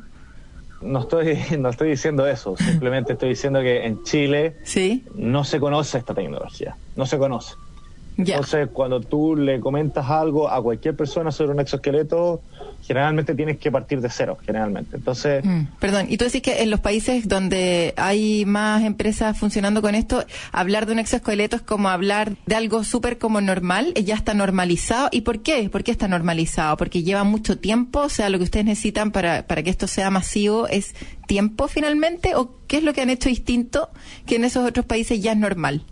[0.81, 5.59] No estoy, no estoy diciendo eso, simplemente estoy diciendo que en Chile sí no se
[5.59, 7.53] conoce esta tecnología, no se conoce.
[8.17, 12.41] Entonces, cuando tú le comentas algo a cualquier persona sobre un exoesqueleto,
[12.83, 14.97] generalmente tienes que partir de cero, generalmente.
[14.97, 19.81] Entonces, Mm, Perdón, y tú decís que en los países donde hay más empresas funcionando
[19.81, 24.03] con esto, hablar de un exoesqueleto es como hablar de algo súper como normal, eh,
[24.03, 25.09] ya está normalizado.
[25.11, 25.69] ¿Y por qué?
[25.69, 26.77] ¿Por qué está normalizado?
[26.77, 30.09] Porque lleva mucho tiempo, o sea, lo que ustedes necesitan para, para que esto sea
[30.11, 30.93] masivo es
[31.27, 33.89] tiempo finalmente, o qué es lo que han hecho distinto
[34.25, 35.83] que en esos otros países ya es normal.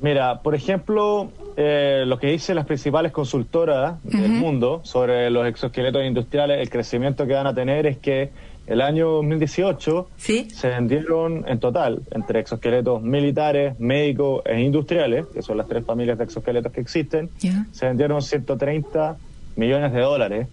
[0.00, 6.04] Mira, por ejemplo, eh, lo que dicen las principales consultoras del mundo sobre los exoesqueletos
[6.04, 8.30] industriales, el crecimiento que van a tener es que
[8.66, 10.08] el año 2018
[10.48, 16.18] se vendieron en total entre exoesqueletos militares, médicos e industriales, que son las tres familias
[16.18, 17.30] de exoesqueletos que existen,
[17.72, 19.16] se vendieron 130
[19.54, 20.48] millones de dólares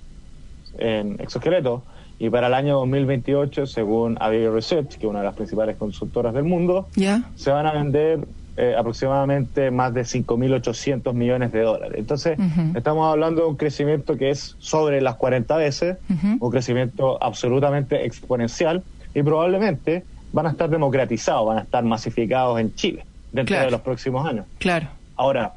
[0.78, 1.82] en exoesqueletos.
[2.20, 6.34] Y para el año 2028, según Aviv Research, que es una de las principales consultoras
[6.34, 6.88] del mundo,
[7.36, 8.20] se van a vender
[8.58, 11.96] eh, aproximadamente más de 5.800 millones de dólares.
[11.98, 12.38] Entonces,
[12.76, 15.98] estamos hablando de un crecimiento que es sobre las 40 veces,
[16.40, 18.84] un crecimiento absolutamente exponencial
[19.16, 23.66] y probablemente van a estar democratizados, van a estar masificados en Chile dentro Claro.
[23.66, 24.46] de los próximos años.
[24.60, 24.88] Claro.
[25.16, 25.54] Ahora,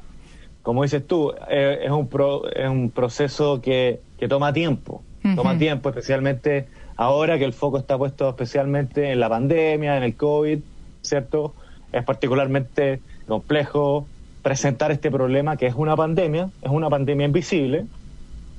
[0.63, 5.01] como dices tú, eh, es, un pro- es un proceso que, que toma tiempo.
[5.35, 10.15] Toma tiempo, especialmente ahora que el foco está puesto especialmente en la pandemia, en el
[10.15, 10.59] COVID,
[11.01, 11.53] ¿cierto?
[11.91, 14.07] Es particularmente complejo
[14.41, 17.85] presentar este problema que es una pandemia, es una pandemia invisible,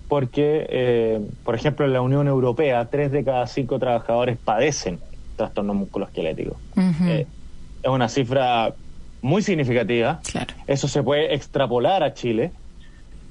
[0.09, 4.99] porque, eh, por ejemplo, en la Unión Europea, tres de cada cinco trabajadores padecen
[5.37, 6.57] trastornos musculoesqueléticos.
[7.07, 7.27] Eh,
[7.83, 8.75] es una cifra
[9.23, 10.21] muy significativa.
[10.67, 12.53] Eso se puede extrapolar a Chile.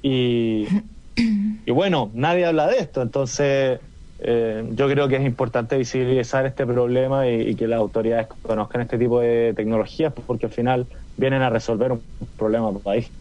[0.01, 0.67] Y,
[1.65, 3.01] y bueno, nadie habla de esto.
[3.01, 3.79] Entonces,
[4.19, 8.97] eh, yo creo que es importante visibilizar este problema y, que las autoridades conozcan este
[8.97, 12.01] tipo de tecnologías, porque al final vienen a resolver un
[12.37, 13.11] problema para el país.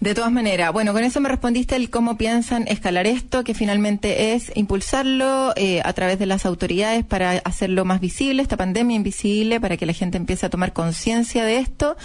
[0.00, 4.34] De todas maneras, bueno, con eso me respondiste el cómo piensan escalar esto, que finalmente
[4.34, 9.60] es impulsarlo eh, a través de las autoridades para hacerlo más visible, esta pandemia invisible,
[9.60, 11.96] para que la gente empiece a tomar conciencia de esto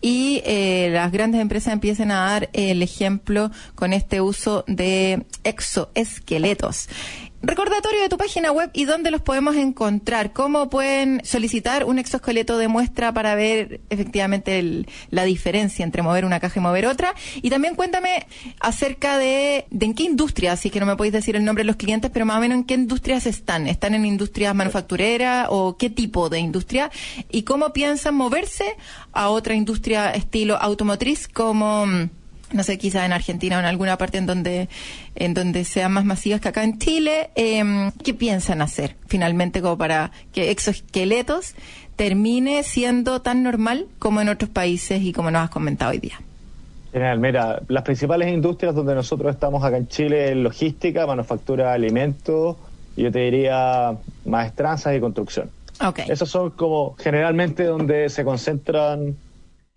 [0.00, 6.88] y eh, las grandes empresas empiecen a dar el ejemplo con este uso de exoesqueletos.
[7.46, 10.32] Recordatorio de tu página web y dónde los podemos encontrar.
[10.32, 16.24] ¿Cómo pueden solicitar un exoesqueleto de muestra para ver efectivamente el- la diferencia entre mover
[16.24, 17.14] una caja y mover otra?
[17.42, 18.26] Y también cuéntame
[18.60, 21.66] acerca de, de en qué industria, así que no me podéis decir el nombre de
[21.66, 23.66] los clientes, pero más o menos en qué industrias están.
[23.66, 26.90] ¿Están en industrias manufactureras o qué tipo de industria?
[27.30, 28.64] ¿Y cómo piensan moverse
[29.12, 31.84] a otra industria estilo automotriz como...
[32.52, 34.68] no sé, quizás en Argentina o en alguna parte en donde,
[35.14, 39.78] en donde sean más masivas que acá en Chile, eh, ¿qué piensan hacer finalmente como
[39.78, 41.54] para que exoesqueletos
[41.96, 46.20] termine siendo tan normal como en otros países y como nos has comentado hoy día?
[46.92, 51.74] Genial, mira, las principales industrias donde nosotros estamos acá en Chile es logística, manufactura de
[51.74, 52.56] alimentos,
[52.96, 55.50] yo te diría maestranzas y construcción.
[55.84, 56.00] Ok.
[56.08, 59.16] Esos son como generalmente donde se concentran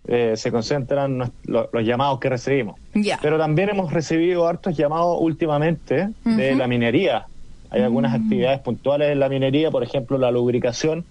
[0.08, 2.80] eh, se concentran los llamados que recibimos.
[3.22, 7.26] Pero también hemos recibido hartos llamados últimamente de la minería.
[7.70, 11.04] Hay algunas actividades puntuales en la minería, por ejemplo, la lubricación,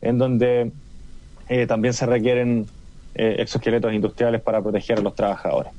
[0.00, 0.72] en donde
[1.48, 2.66] eh, también se requieren
[3.14, 5.72] eh, exoesqueletos industriales para proteger a los trabajadores.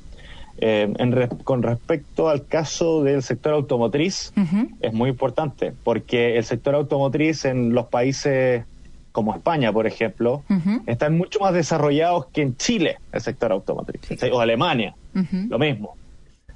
[0.58, 4.32] Eh, en re- con respecto al caso del sector automotriz,
[4.80, 8.64] es muy importante, porque el sector automotriz en los países
[9.12, 10.42] como España, por ejemplo,
[10.86, 14.94] están mucho más desarrollados que en Chile, el sector automotriz, o Alemania,
[15.48, 15.94] lo mismo.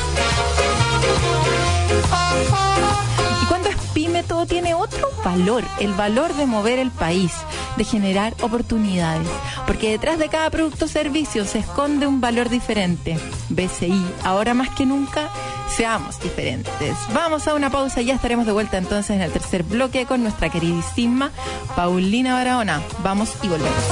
[3.42, 4.87] Y cuando es pyme, todo tiene otro
[5.24, 7.34] valor, el valor de mover el país,
[7.76, 9.28] de generar oportunidades.
[9.66, 13.18] Porque detrás de cada producto o servicio se esconde un valor diferente.
[13.50, 15.30] BCI, ahora más que nunca,
[15.76, 16.96] seamos diferentes.
[17.14, 20.24] Vamos a una pausa y ya estaremos de vuelta entonces en el tercer bloque con
[20.24, 21.32] nuestra queridísima
[21.76, 22.82] Paulina Barahona.
[23.04, 23.84] Vamos y volvemos.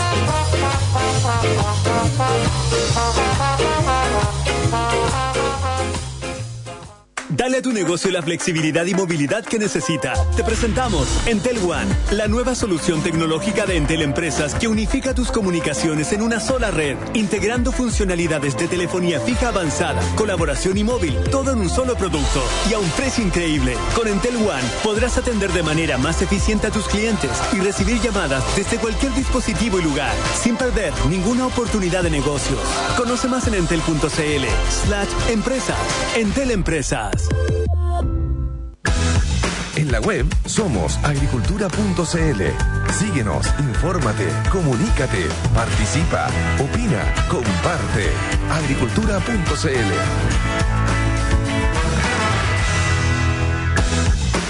[7.36, 10.14] Dale a tu negocio la flexibilidad y movilidad que necesita.
[10.38, 16.14] Te presentamos Entel One, la nueva solución tecnológica de Entel Empresas que unifica tus comunicaciones
[16.14, 21.60] en una sola red, integrando funcionalidades de telefonía fija avanzada, colaboración y móvil, todo en
[21.60, 23.76] un solo producto y a un precio increíble.
[23.96, 28.46] Con Entel One podrás atender de manera más eficiente a tus clientes y recibir llamadas
[28.56, 32.62] desde cualquier dispositivo y lugar, sin perder ninguna oportunidad de negocios.
[32.96, 34.46] Conoce más en entel.cl
[34.86, 35.78] slash empresas.
[36.16, 37.25] Entel Empresas.
[39.76, 42.94] En la web somos agricultura.cl.
[42.94, 46.28] Síguenos, infórmate, comunícate, participa,
[46.60, 48.10] opina, comparte.
[48.52, 50.46] Agricultura.cl.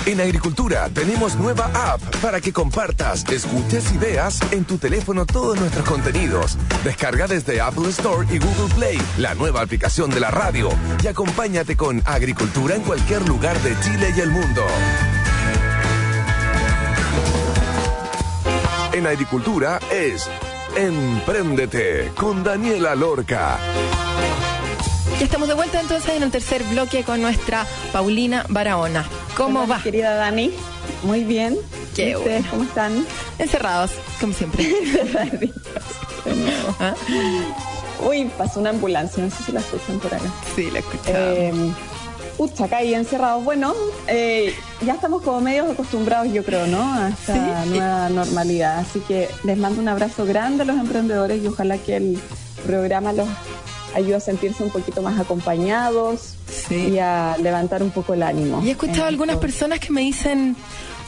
[0.05, 5.59] En Agricultura tenemos nueva app para que compartas, escuches y veas en tu teléfono todos
[5.59, 6.59] nuestros contenidos.
[6.83, 10.69] Descarga desde Apple Store y Google Play la nueva aplicación de la radio
[11.03, 14.61] y acompáñate con Agricultura en cualquier lugar de Chile y el mundo.
[18.95, 20.29] En Agricultura es
[20.77, 23.57] Empréndete con Daniela Lorca.
[25.19, 29.03] Ya estamos de vuelta entonces en el tercer bloque con nuestra Paulina Barahona.
[29.35, 29.83] ¿Cómo Hola, va?
[29.83, 30.53] Querida Dani,
[31.03, 31.57] muy bien.
[31.93, 32.47] Qué ¿Y ¿Ustedes bueno.
[32.51, 33.05] cómo están?
[33.37, 33.91] Encerrados,
[34.21, 34.63] como siempre.
[34.63, 35.51] De
[36.33, 36.75] nuevo.
[36.79, 36.93] ¿Ah?
[38.07, 40.23] Uy, pasó una ambulancia, no sé si la escuchan por acá.
[40.55, 41.09] Sí, la escuchamos.
[41.19, 41.53] Eh,
[42.37, 43.43] pucha, acá ahí encerrados.
[43.43, 43.73] Bueno,
[44.07, 44.53] eh,
[44.85, 46.81] ya estamos como medios acostumbrados, yo creo, ¿no?
[46.81, 47.69] A esta Sí.
[47.69, 48.79] nueva normalidad.
[48.79, 52.19] Así que les mando un abrazo grande a los emprendedores y ojalá que el
[52.65, 53.27] programa los
[53.95, 56.35] ayude a sentirse un poquito más acompañados
[56.67, 56.75] Sí.
[56.93, 58.61] y a levantar un poco el ánimo.
[58.63, 60.55] Y he escuchado algunas personas que me dicen,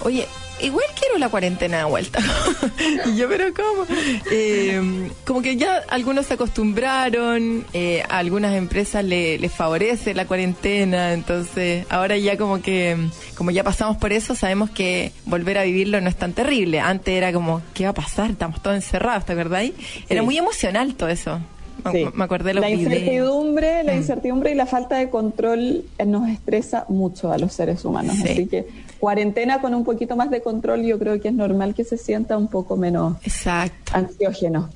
[0.04, 0.28] oye,
[0.62, 2.20] igual quiero la cuarentena de vuelta.
[3.06, 3.86] y yo, pero ¿cómo?
[4.32, 10.26] Eh, como que ya algunos se acostumbraron, eh, a algunas empresas le- les favorece la
[10.26, 12.98] cuarentena, entonces ahora ya como que,
[13.36, 16.80] como ya pasamos por eso, sabemos que volver a vivirlo no es tan terrible.
[16.80, 18.32] Antes era como, ¿qué va a pasar?
[18.32, 19.66] Estamos todos encerrados, ¿te acordás?
[20.10, 20.26] Era Sí.
[20.26, 21.40] muy emocional todo eso.
[21.86, 22.06] Me- Sí.
[22.16, 22.92] Me acordé de los la videos.
[22.92, 23.98] incertidumbre, la Mm.
[23.98, 28.16] incertidumbre y la falta de control nos estresa mucho a los seres humanos.
[28.18, 28.30] Sí.
[28.30, 28.68] Así que
[29.00, 32.38] cuarentena con un poquito más de control, yo creo que es normal que se sienta
[32.38, 33.92] un poco menos Exacto.
[33.96, 34.70] ansiógeno.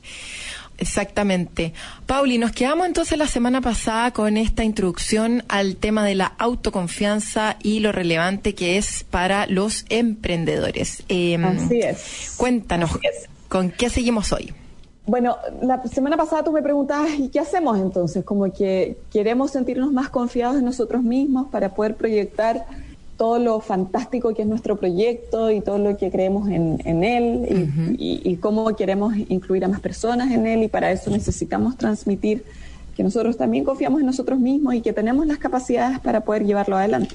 [0.77, 1.73] Exactamente.
[2.07, 7.57] Pauli, nos quedamos entonces la semana pasada con esta introducción al tema de la autoconfianza
[7.61, 11.03] y lo relevante que es para los emprendedores.
[11.07, 12.33] Eh, Así es.
[12.35, 13.29] Cuéntanos, Así es.
[13.47, 14.53] ¿con qué seguimos hoy?
[15.05, 18.23] Bueno, la semana pasada tú me preguntabas, ¿y qué hacemos entonces?
[18.23, 22.65] Como que queremos sentirnos más confiados en nosotros mismos para poder proyectar
[23.21, 27.25] todo lo fantástico que es nuestro proyecto y todo lo que creemos en, en él
[27.99, 31.77] y, y- y cómo queremos incluir a más personas en él y para eso necesitamos
[31.77, 32.43] transmitir
[32.95, 36.75] que nosotros también confiamos en nosotros mismos y que tenemos las capacidades para poder llevarlo
[36.77, 37.13] adelante.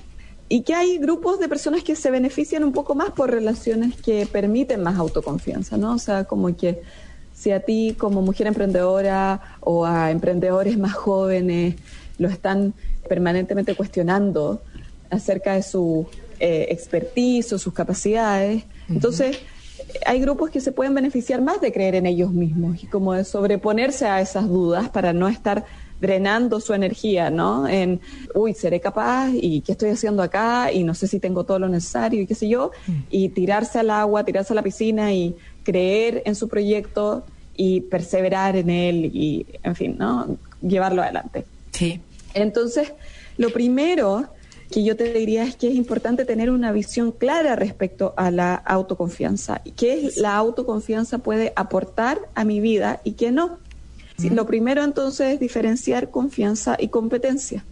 [0.48, 4.28] Y que hay grupos de personas que se benefician un poco más por relaciones que
[4.30, 5.92] permiten más autoconfianza, ¿no?
[5.94, 6.82] O sea, como que
[7.34, 11.74] si a ti como mujer emprendedora o a emprendedores más jóvenes
[12.18, 12.74] lo están
[13.08, 14.62] permanentemente cuestionando
[15.10, 16.06] acerca de su
[16.40, 19.38] eh, expertise o sus capacidades, entonces
[20.04, 23.24] hay grupos que se pueden beneficiar más de creer en ellos mismos y como de
[23.24, 25.64] sobreponerse a esas dudas para no estar
[26.00, 27.66] drenando su energía, ¿no?
[27.66, 28.00] En,
[28.34, 31.68] uy, seré capaz y qué estoy haciendo acá y no sé si tengo todo lo
[31.68, 32.70] necesario y qué sé yo,
[33.10, 37.24] y tirarse al agua, tirarse a la piscina y creer en su proyecto
[37.56, 40.36] y perseverar en él y, en fin, ¿no?
[40.60, 41.46] Llevarlo adelante.
[41.72, 42.00] Sí.
[42.34, 42.92] Entonces,
[43.38, 44.26] lo primero
[44.70, 48.54] que yo te diría es que es importante tener una visión clara respecto a la
[48.54, 49.62] autoconfianza.
[49.76, 53.58] ¿Qué es la autoconfianza puede aportar a mi vida y qué no?
[54.30, 57.64] Lo primero entonces es diferenciar confianza y competencia.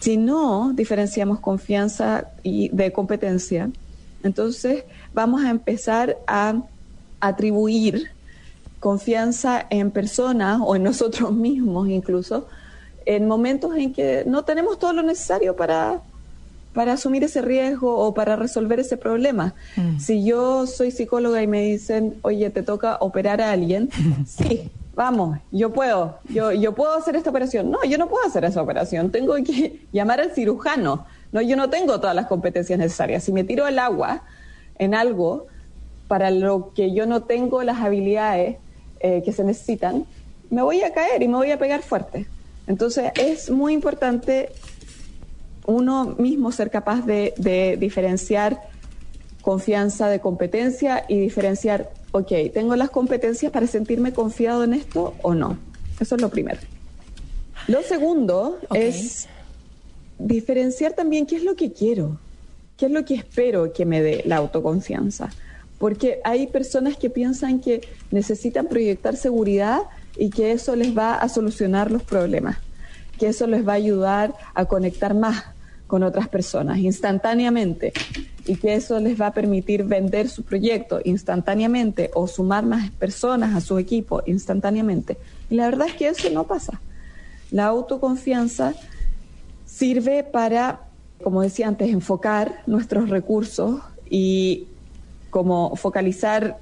[0.00, 3.70] Si no diferenciamos confianza y de competencia,
[4.22, 6.62] entonces vamos a empezar a
[7.20, 8.10] atribuir
[8.80, 12.48] confianza en personas o en nosotros mismos incluso
[13.06, 16.00] en momentos en que no tenemos todo lo necesario para,
[16.72, 19.54] para asumir ese riesgo o para resolver ese problema.
[19.76, 19.98] Mm.
[19.98, 23.90] Si yo soy psicóloga y me dicen, oye, te toca operar a alguien,
[24.26, 27.70] sí, vamos, yo puedo, yo, yo puedo hacer esta operación.
[27.70, 31.06] No, yo no puedo hacer esa operación, tengo que llamar al cirujano.
[31.32, 33.24] No, yo no tengo todas las competencias necesarias.
[33.24, 34.22] Si me tiro al agua
[34.78, 35.46] en algo
[36.08, 38.56] para lo que yo no tengo las habilidades
[39.00, 40.04] eh, que se necesitan,
[40.50, 42.26] me voy a caer y me voy a pegar fuerte.
[42.66, 44.50] Entonces es muy importante
[45.66, 48.60] uno mismo ser capaz de, de diferenciar
[49.42, 55.34] confianza de competencia y diferenciar, ok, ¿tengo las competencias para sentirme confiado en esto o
[55.34, 55.58] no?
[56.00, 56.60] Eso es lo primero.
[57.68, 59.28] Lo segundo es
[60.18, 62.18] diferenciar también qué es lo que quiero,
[62.76, 65.30] qué es lo que espero que me dé la autoconfianza.
[65.78, 69.82] Porque hay personas que piensan que necesitan proyectar seguridad
[70.16, 72.58] y que eso les va a solucionar los problemas,
[73.18, 75.44] que eso les va a ayudar a conectar más
[75.92, 77.92] con otras personas instantáneamente
[78.46, 83.54] y que eso les va a permitir vender su proyecto instantáneamente o sumar más personas
[83.54, 85.18] a su equipo instantáneamente.
[85.50, 86.80] Y la verdad es que eso no pasa.
[87.50, 88.72] La autoconfianza
[89.66, 90.80] sirve para,
[91.22, 94.68] como decía antes, enfocar nuestros recursos y
[95.28, 96.56] como focalizar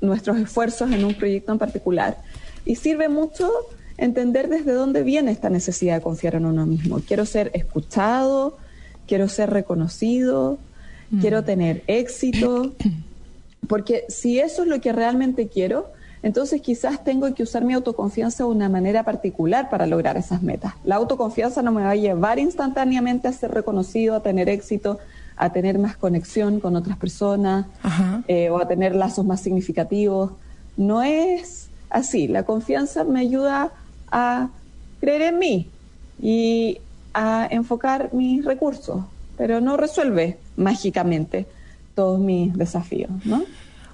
[0.00, 2.16] nuestros esfuerzos en un proyecto en particular.
[2.64, 3.52] Y sirve mucho
[3.96, 7.00] entender desde dónde viene esta necesidad de confiar en uno mismo.
[7.00, 8.56] Quiero ser escuchado,
[9.06, 10.58] quiero ser reconocido,
[11.20, 12.72] quiero tener éxito,
[13.68, 15.92] porque si eso es lo que realmente quiero,
[16.22, 20.72] entonces quizás tengo que usar mi autoconfianza de una manera particular para lograr esas metas.
[20.82, 24.98] La autoconfianza no me va a llevar instantáneamente a ser reconocido, a tener éxito,
[25.36, 27.66] a tener más conexión con otras personas
[28.26, 30.32] eh, o a tener lazos más significativos.
[30.78, 32.26] No es así.
[32.26, 33.72] La confianza me ayuda
[34.10, 34.48] a
[35.00, 35.66] creer en mí
[36.22, 36.78] y
[37.12, 39.04] a enfocar mis recursos,
[39.36, 41.46] pero no resuelve mágicamente
[41.94, 43.44] todos mis desafíos, ¿no?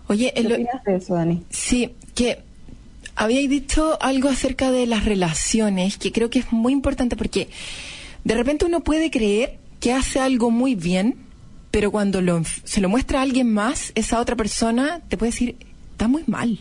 [0.09, 1.45] Oye, ¿qué opinas de eso, Dani?
[1.51, 2.43] Sí, que
[3.15, 7.49] habíais dicho algo acerca de las relaciones, que creo que es muy importante porque
[8.25, 11.17] de repente uno puede creer que hace algo muy bien,
[11.71, 15.57] pero cuando lo, se lo muestra a alguien más, esa otra persona te puede decir,
[15.93, 16.59] está muy mal.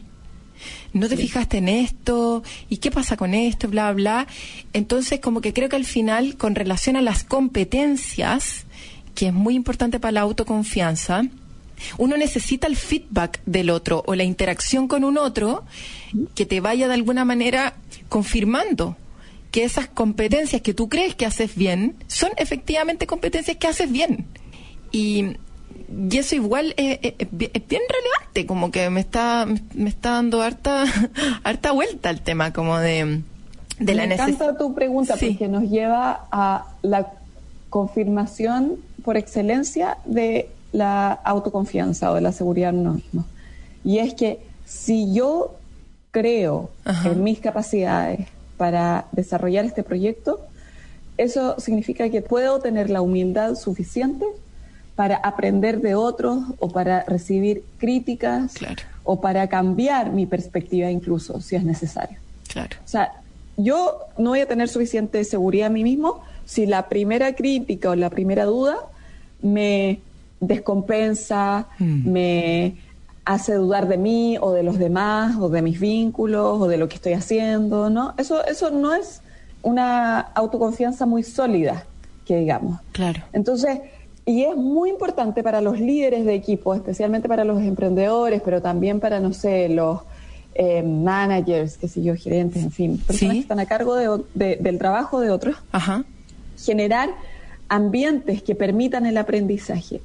[0.94, 4.28] No te fijaste en esto, y qué pasa con esto, bla, bla.
[4.74, 8.66] Entonces, como que creo que al final, con relación a las competencias,
[9.14, 11.24] que es muy importante para la autoconfianza,
[11.98, 15.64] uno necesita el feedback del otro o la interacción con un otro
[16.36, 17.76] que te vaya de alguna manera
[18.10, 18.98] confirmando
[19.52, 24.26] que esas competencias que tú crees que haces bien son efectivamente competencias que haces bien.
[24.92, 25.38] Y,
[25.92, 30.42] y eso igual es, es- es bien relevante, como que me está, me está dando
[30.42, 30.84] harta,
[31.44, 33.22] harta vuelta el tema como de,
[33.80, 34.30] de la Me necesidad.
[34.30, 37.12] encanta tu pregunta porque nos lleva a la
[37.70, 43.26] confirmación por excelencia de la autoconfianza o de la seguridad en uno mismo.
[43.84, 45.56] Y es que si yo
[46.12, 46.70] creo
[47.06, 48.28] en mis capacidades
[48.58, 50.42] para desarrollar este proyecto,
[51.18, 54.26] eso significa que puedo tener la humildad suficiente
[55.00, 58.56] para aprender de otros o para recibir críticas
[59.06, 62.18] o para cambiar mi perspectiva incluso si es necesario.
[62.50, 62.76] Claro.
[62.84, 63.14] O sea,
[63.56, 67.96] yo no voy a tener suficiente seguridad en mí mismo si la primera crítica o
[67.96, 68.76] la primera duda
[69.42, 70.02] me
[70.42, 72.76] descompensa, me
[73.24, 76.90] hace dudar de mí o de los demás o de mis vínculos o de lo
[76.90, 78.16] que estoy haciendo, ¿no?
[78.18, 79.22] Eso, eso no es
[79.62, 81.86] una autoconfianza muy sólida,
[82.26, 82.82] que digamos.
[82.92, 83.24] Claro.
[83.32, 83.80] Entonces,
[84.30, 89.00] y es muy importante para los líderes de equipo, especialmente para los emprendedores, pero también
[89.00, 90.02] para, no sé, los
[90.54, 94.78] eh, managers, qué sé yo, gerentes, en fin, personas que están a cargo de del
[94.78, 95.56] trabajo de otros,
[96.64, 97.10] generar
[97.70, 100.00] ambientes que permitan el aprendizaje.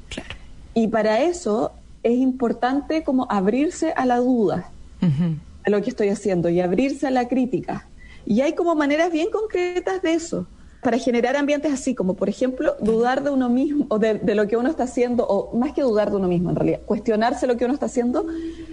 [0.73, 1.73] Y para eso
[2.03, 4.71] es importante como abrirse a la duda
[5.03, 7.87] de lo que estoy haciendo y abrirse a la crítica.
[8.25, 10.47] Y hay como maneras bien concretas de eso,
[10.85, 14.47] para generar ambientes así, como por ejemplo dudar de uno mismo, o de, de lo
[14.47, 17.57] que uno está haciendo, o más que dudar de uno mismo en realidad, cuestionarse lo
[17.57, 18.27] que uno está haciendo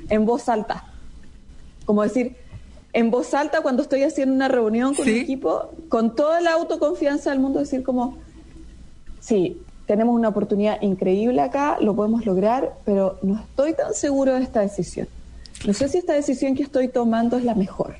[0.09, 0.86] en voz alta.
[1.86, 2.36] Como decir,
[2.93, 7.32] en voz alta cuando estoy haciendo una reunión con un equipo, con toda la autoconfianza
[7.32, 8.18] del mundo, decir como,
[9.22, 14.43] sí, tenemos una oportunidad increíble acá, lo podemos lograr, pero no estoy tan seguro de
[14.43, 15.07] esta decisión.
[15.66, 17.95] No sé si esta decisión que estoy tomando es la mejor.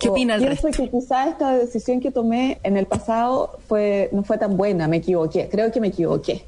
[0.00, 4.22] ¿Qué opina el pienso que quizás esta decisión que tomé en el pasado fue no
[4.24, 6.44] fue tan buena, me equivoqué, creo que me equivoqué.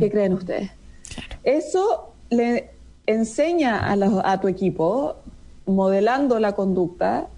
[0.00, 0.70] ¿Qué creen ustedes?
[1.44, 2.70] Eso le
[3.06, 5.16] enseña a, los- a tu equipo,
[5.66, 7.28] modelando la conducta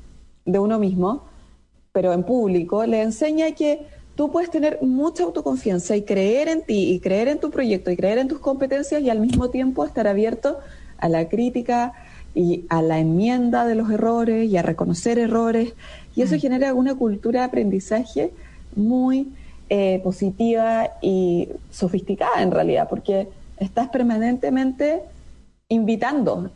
[0.45, 1.24] de uno mismo,
[1.93, 6.93] pero en público, le enseña que tú puedes tener mucha autoconfianza y creer en ti
[6.93, 10.07] y creer en tu proyecto y creer en tus competencias y al mismo tiempo estar
[10.07, 10.59] abierto
[10.99, 11.93] a la crítica
[12.35, 15.74] y a la enmienda de los errores y a reconocer errores.
[16.16, 18.32] Y eso genera una cultura de aprendizaje
[18.76, 19.28] muy
[19.70, 23.28] eh, positiva y sofisticada en realidad, porque
[23.59, 25.01] estás permanentemente
[25.68, 26.51] invitando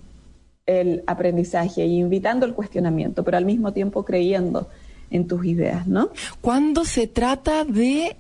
[0.67, 4.69] el aprendizaje y invitando el cuestionamiento, pero al mismo tiempo creyendo
[5.11, 6.11] en tus ideas, ¿no?
[6.43, 8.17] Cuando se trata de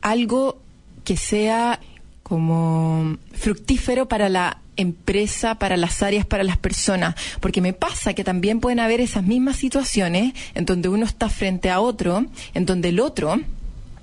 [0.00, 0.56] algo
[1.04, 1.78] que sea
[2.22, 8.24] como fructífero para la empresa, para las áreas, para las personas, porque me pasa que
[8.24, 12.88] también pueden haber esas mismas situaciones en donde uno está frente a otro, en donde
[12.90, 13.40] el otro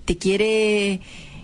[0.06, 1.02] te quiere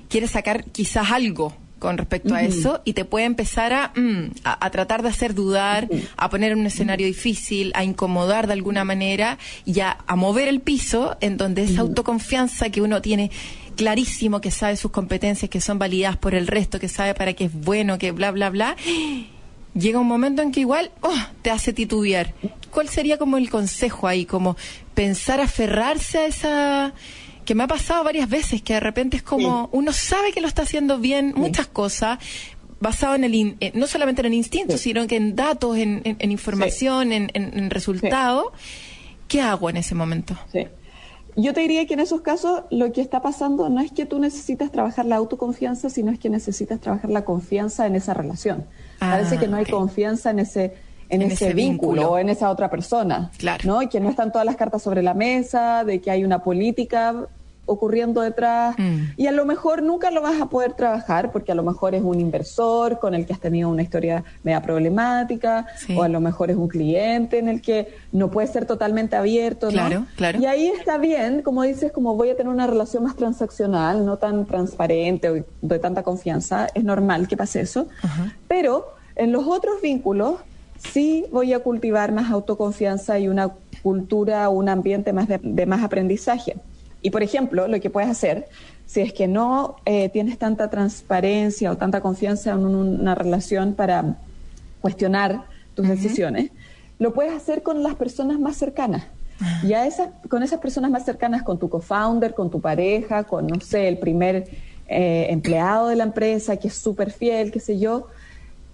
[0.09, 4.65] quiere sacar quizás algo con respecto a eso y te puede empezar a, mm, a,
[4.65, 8.83] a tratar de hacer dudar, a poner en un escenario difícil, a incomodar de alguna
[8.85, 13.29] manera y a, a mover el piso en donde esa autoconfianza que uno tiene
[13.75, 17.45] clarísimo, que sabe sus competencias, que son validadas por el resto, que sabe para qué
[17.45, 18.75] es bueno, que bla, bla, bla,
[19.73, 22.33] llega un momento en que igual oh, te hace titubear.
[22.71, 24.25] ¿Cuál sería como el consejo ahí?
[24.25, 24.57] Como
[24.93, 26.93] pensar aferrarse a esa
[27.45, 30.47] que me ha pasado varias veces, que de repente es como uno sabe que lo
[30.47, 32.17] está haciendo bien, muchas cosas,
[32.79, 36.01] basado en el, in- eh, no solamente en el instinto, sino que en datos, en,
[36.05, 38.45] en- en información, en, en, en resultados.
[39.27, 40.37] ¿Qué hago en ese momento?
[40.51, 40.67] Sí.
[41.37, 44.19] Yo te diría que en esos casos lo que está pasando no es que tú
[44.19, 48.65] necesitas trabajar la autoconfianza, sino es que necesitas trabajar la confianza en esa relación.
[49.01, 50.73] Ah, Parece que no hay confianza en ese
[51.09, 52.11] en, En ese, ese vínculo, vínculo.
[52.13, 53.31] o en esa otra persona,
[53.63, 53.81] ¿no?
[53.83, 57.27] Y que no están todas las cartas sobre la mesa, de que hay una política
[57.65, 59.11] ocurriendo detrás Mm.
[59.17, 62.03] y a lo mejor nunca lo vas a poder trabajar porque a lo mejor es
[62.03, 65.95] un inversor con el que has tenido una historia media problemática Sí.
[65.97, 69.67] o a lo mejor es un cliente en el que no puedes ser totalmente abierto,
[69.67, 69.71] ¿no?
[69.73, 70.39] Claro, claro.
[70.39, 74.17] Y ahí está bien, como dices, como voy a tener una relación más transaccional, no
[74.17, 77.87] tan transparente o de tanta confianza, es normal que pase eso.
[78.47, 80.35] Pero en los otros vínculos
[80.77, 83.49] sí voy a cultivar más autoconfianza y una
[83.81, 86.55] cultura, un ambiente más de, de más aprendizaje.
[87.05, 88.47] Y por ejemplo, lo que puedes hacer,
[88.87, 93.75] si es que no eh, tienes tanta transparencia o tanta confianza en un- una relación
[93.75, 94.15] para
[94.81, 95.43] cuestionar
[95.75, 96.49] tus decisiones,
[96.97, 99.03] lo puedes hacer con las personas más cercanas.
[99.63, 103.45] Y a esas, con esas personas más cercanas, con tu co-founder, con tu pareja, con,
[103.45, 104.47] no sé, el primer
[104.87, 108.07] eh, empleado de la empresa que es súper fiel, qué sé yo,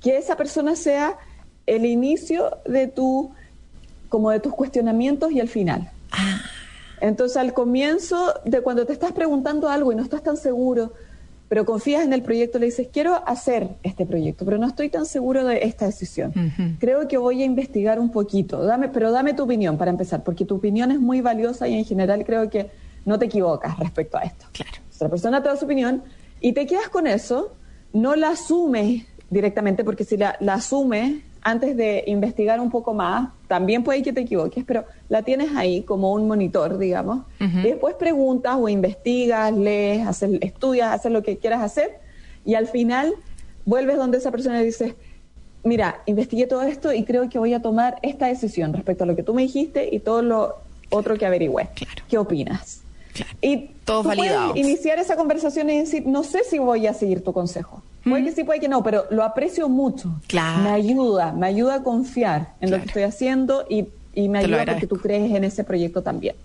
[0.02, 1.18] que esa persona sea
[1.68, 3.32] el inicio de tu,
[4.08, 5.90] como de tus cuestionamientos y el final.
[7.02, 10.94] Entonces, al comienzo de cuando te estás preguntando algo y no estás tan seguro,
[11.50, 15.06] pero confías en el proyecto, le dices, quiero hacer este proyecto, pero no estoy tan
[15.06, 16.32] seguro de esta decisión.
[16.80, 20.46] Creo que voy a investigar un poquito, dame, pero dame tu opinión para empezar, porque
[20.46, 22.72] tu opinión es muy valiosa y en general creo que
[23.04, 24.46] no te equivocas respecto a esto.
[24.54, 24.78] Claro.
[25.02, 26.04] La persona te da su opinión
[26.40, 27.54] y te quedas con eso,
[27.92, 33.30] no la asumes directamente, porque si la, la asumes antes de investigar un poco más,
[33.48, 37.96] también puede que te equivoques, pero la tienes ahí como un monitor, digamos, y después
[37.96, 42.00] preguntas o investigas, lees, haces, estudias, haces lo que quieras hacer,
[42.46, 43.14] y al final
[43.66, 44.94] vuelves donde esa persona y dices,
[45.64, 49.16] mira, investigué todo esto y creo que voy a tomar esta decisión respecto a lo
[49.16, 50.56] que tú me dijiste y todo lo
[50.90, 51.70] otro que averigüé.
[52.08, 52.82] ¿Qué opinas?
[53.42, 54.58] Y Todos tú puedes validados.
[54.58, 57.82] iniciar esa conversación y decir, no sé si voy a seguir tu consejo.
[58.04, 60.20] Puede que sí, puede que no, pero lo aprecio mucho.
[60.28, 60.64] Claro.
[60.64, 64.46] Me ayuda, me ayuda a confiar en lo que estoy haciendo y, y me Te
[64.46, 66.36] ayuda porque tú crees en ese proyecto también.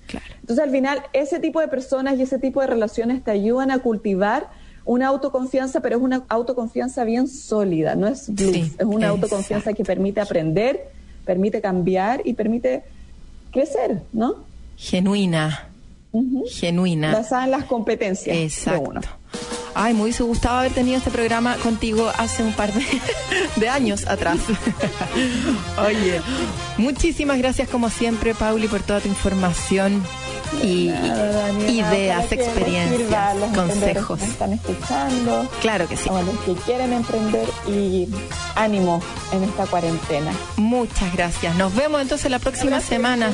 [0.41, 3.79] Entonces, al final, ese tipo de personas y ese tipo de relaciones te ayudan a
[3.79, 4.49] cultivar
[4.85, 9.73] una autoconfianza, pero es una autoconfianza bien sólida, no es bluff, Sí, es una autoconfianza
[9.73, 10.91] que permite aprender,
[11.25, 12.85] permite cambiar y permite
[13.51, 14.45] crecer, ¿no?
[14.77, 15.69] Genuina.
[16.49, 17.13] Genuina.
[17.13, 18.81] Basada en las competencias Exacto.
[18.81, 19.01] de uno.
[19.79, 22.83] Ay, me hubiese gustado haber tenido este programa contigo hace un par de,
[23.57, 24.39] de años atrás.
[25.87, 26.23] Oye,
[26.79, 30.03] muchísimas gracias como siempre, Pauli, por toda tu información
[30.63, 30.89] y
[31.69, 34.19] ideas, sirva experiencias, los consejos.
[34.19, 35.47] que están escuchando.
[35.61, 36.09] Claro que sí.
[36.11, 38.09] O los que quieren emprender y
[38.55, 39.03] ánimo
[39.33, 40.33] en esta cuarentena.
[40.57, 41.55] Muchas gracias.
[41.57, 43.33] Nos vemos entonces la próxima semana.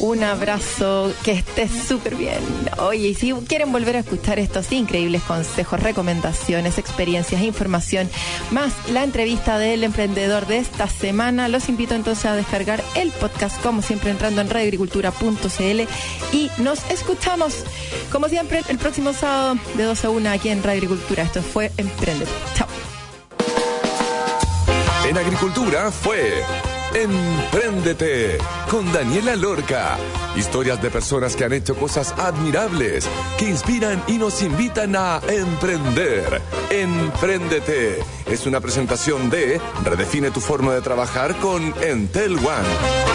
[0.00, 2.40] Un abrazo, que estés súper bien.
[2.78, 8.10] Oye, y si quieren volver a escuchar estos increíbles consejos, recomendaciones, experiencias, información,
[8.50, 13.60] más la entrevista del emprendedor de esta semana, los invito entonces a descargar el podcast,
[13.62, 15.80] como siempre, entrando en radioagricultura.cl
[16.32, 17.64] y nos escuchamos,
[18.10, 21.22] como siempre, el próximo sábado de 12 a 1 aquí en Radio Agricultura.
[21.22, 22.26] Esto fue Emprende.
[22.54, 22.66] Chao.
[25.08, 26.42] en agricultura fue
[26.94, 28.38] Empréndete
[28.70, 29.98] con Daniela Lorca.
[30.36, 36.40] Historias de personas que han hecho cosas admirables, que inspiran y nos invitan a emprender.
[36.70, 43.14] Empréndete es una presentación de Redefine tu forma de trabajar con Entel One.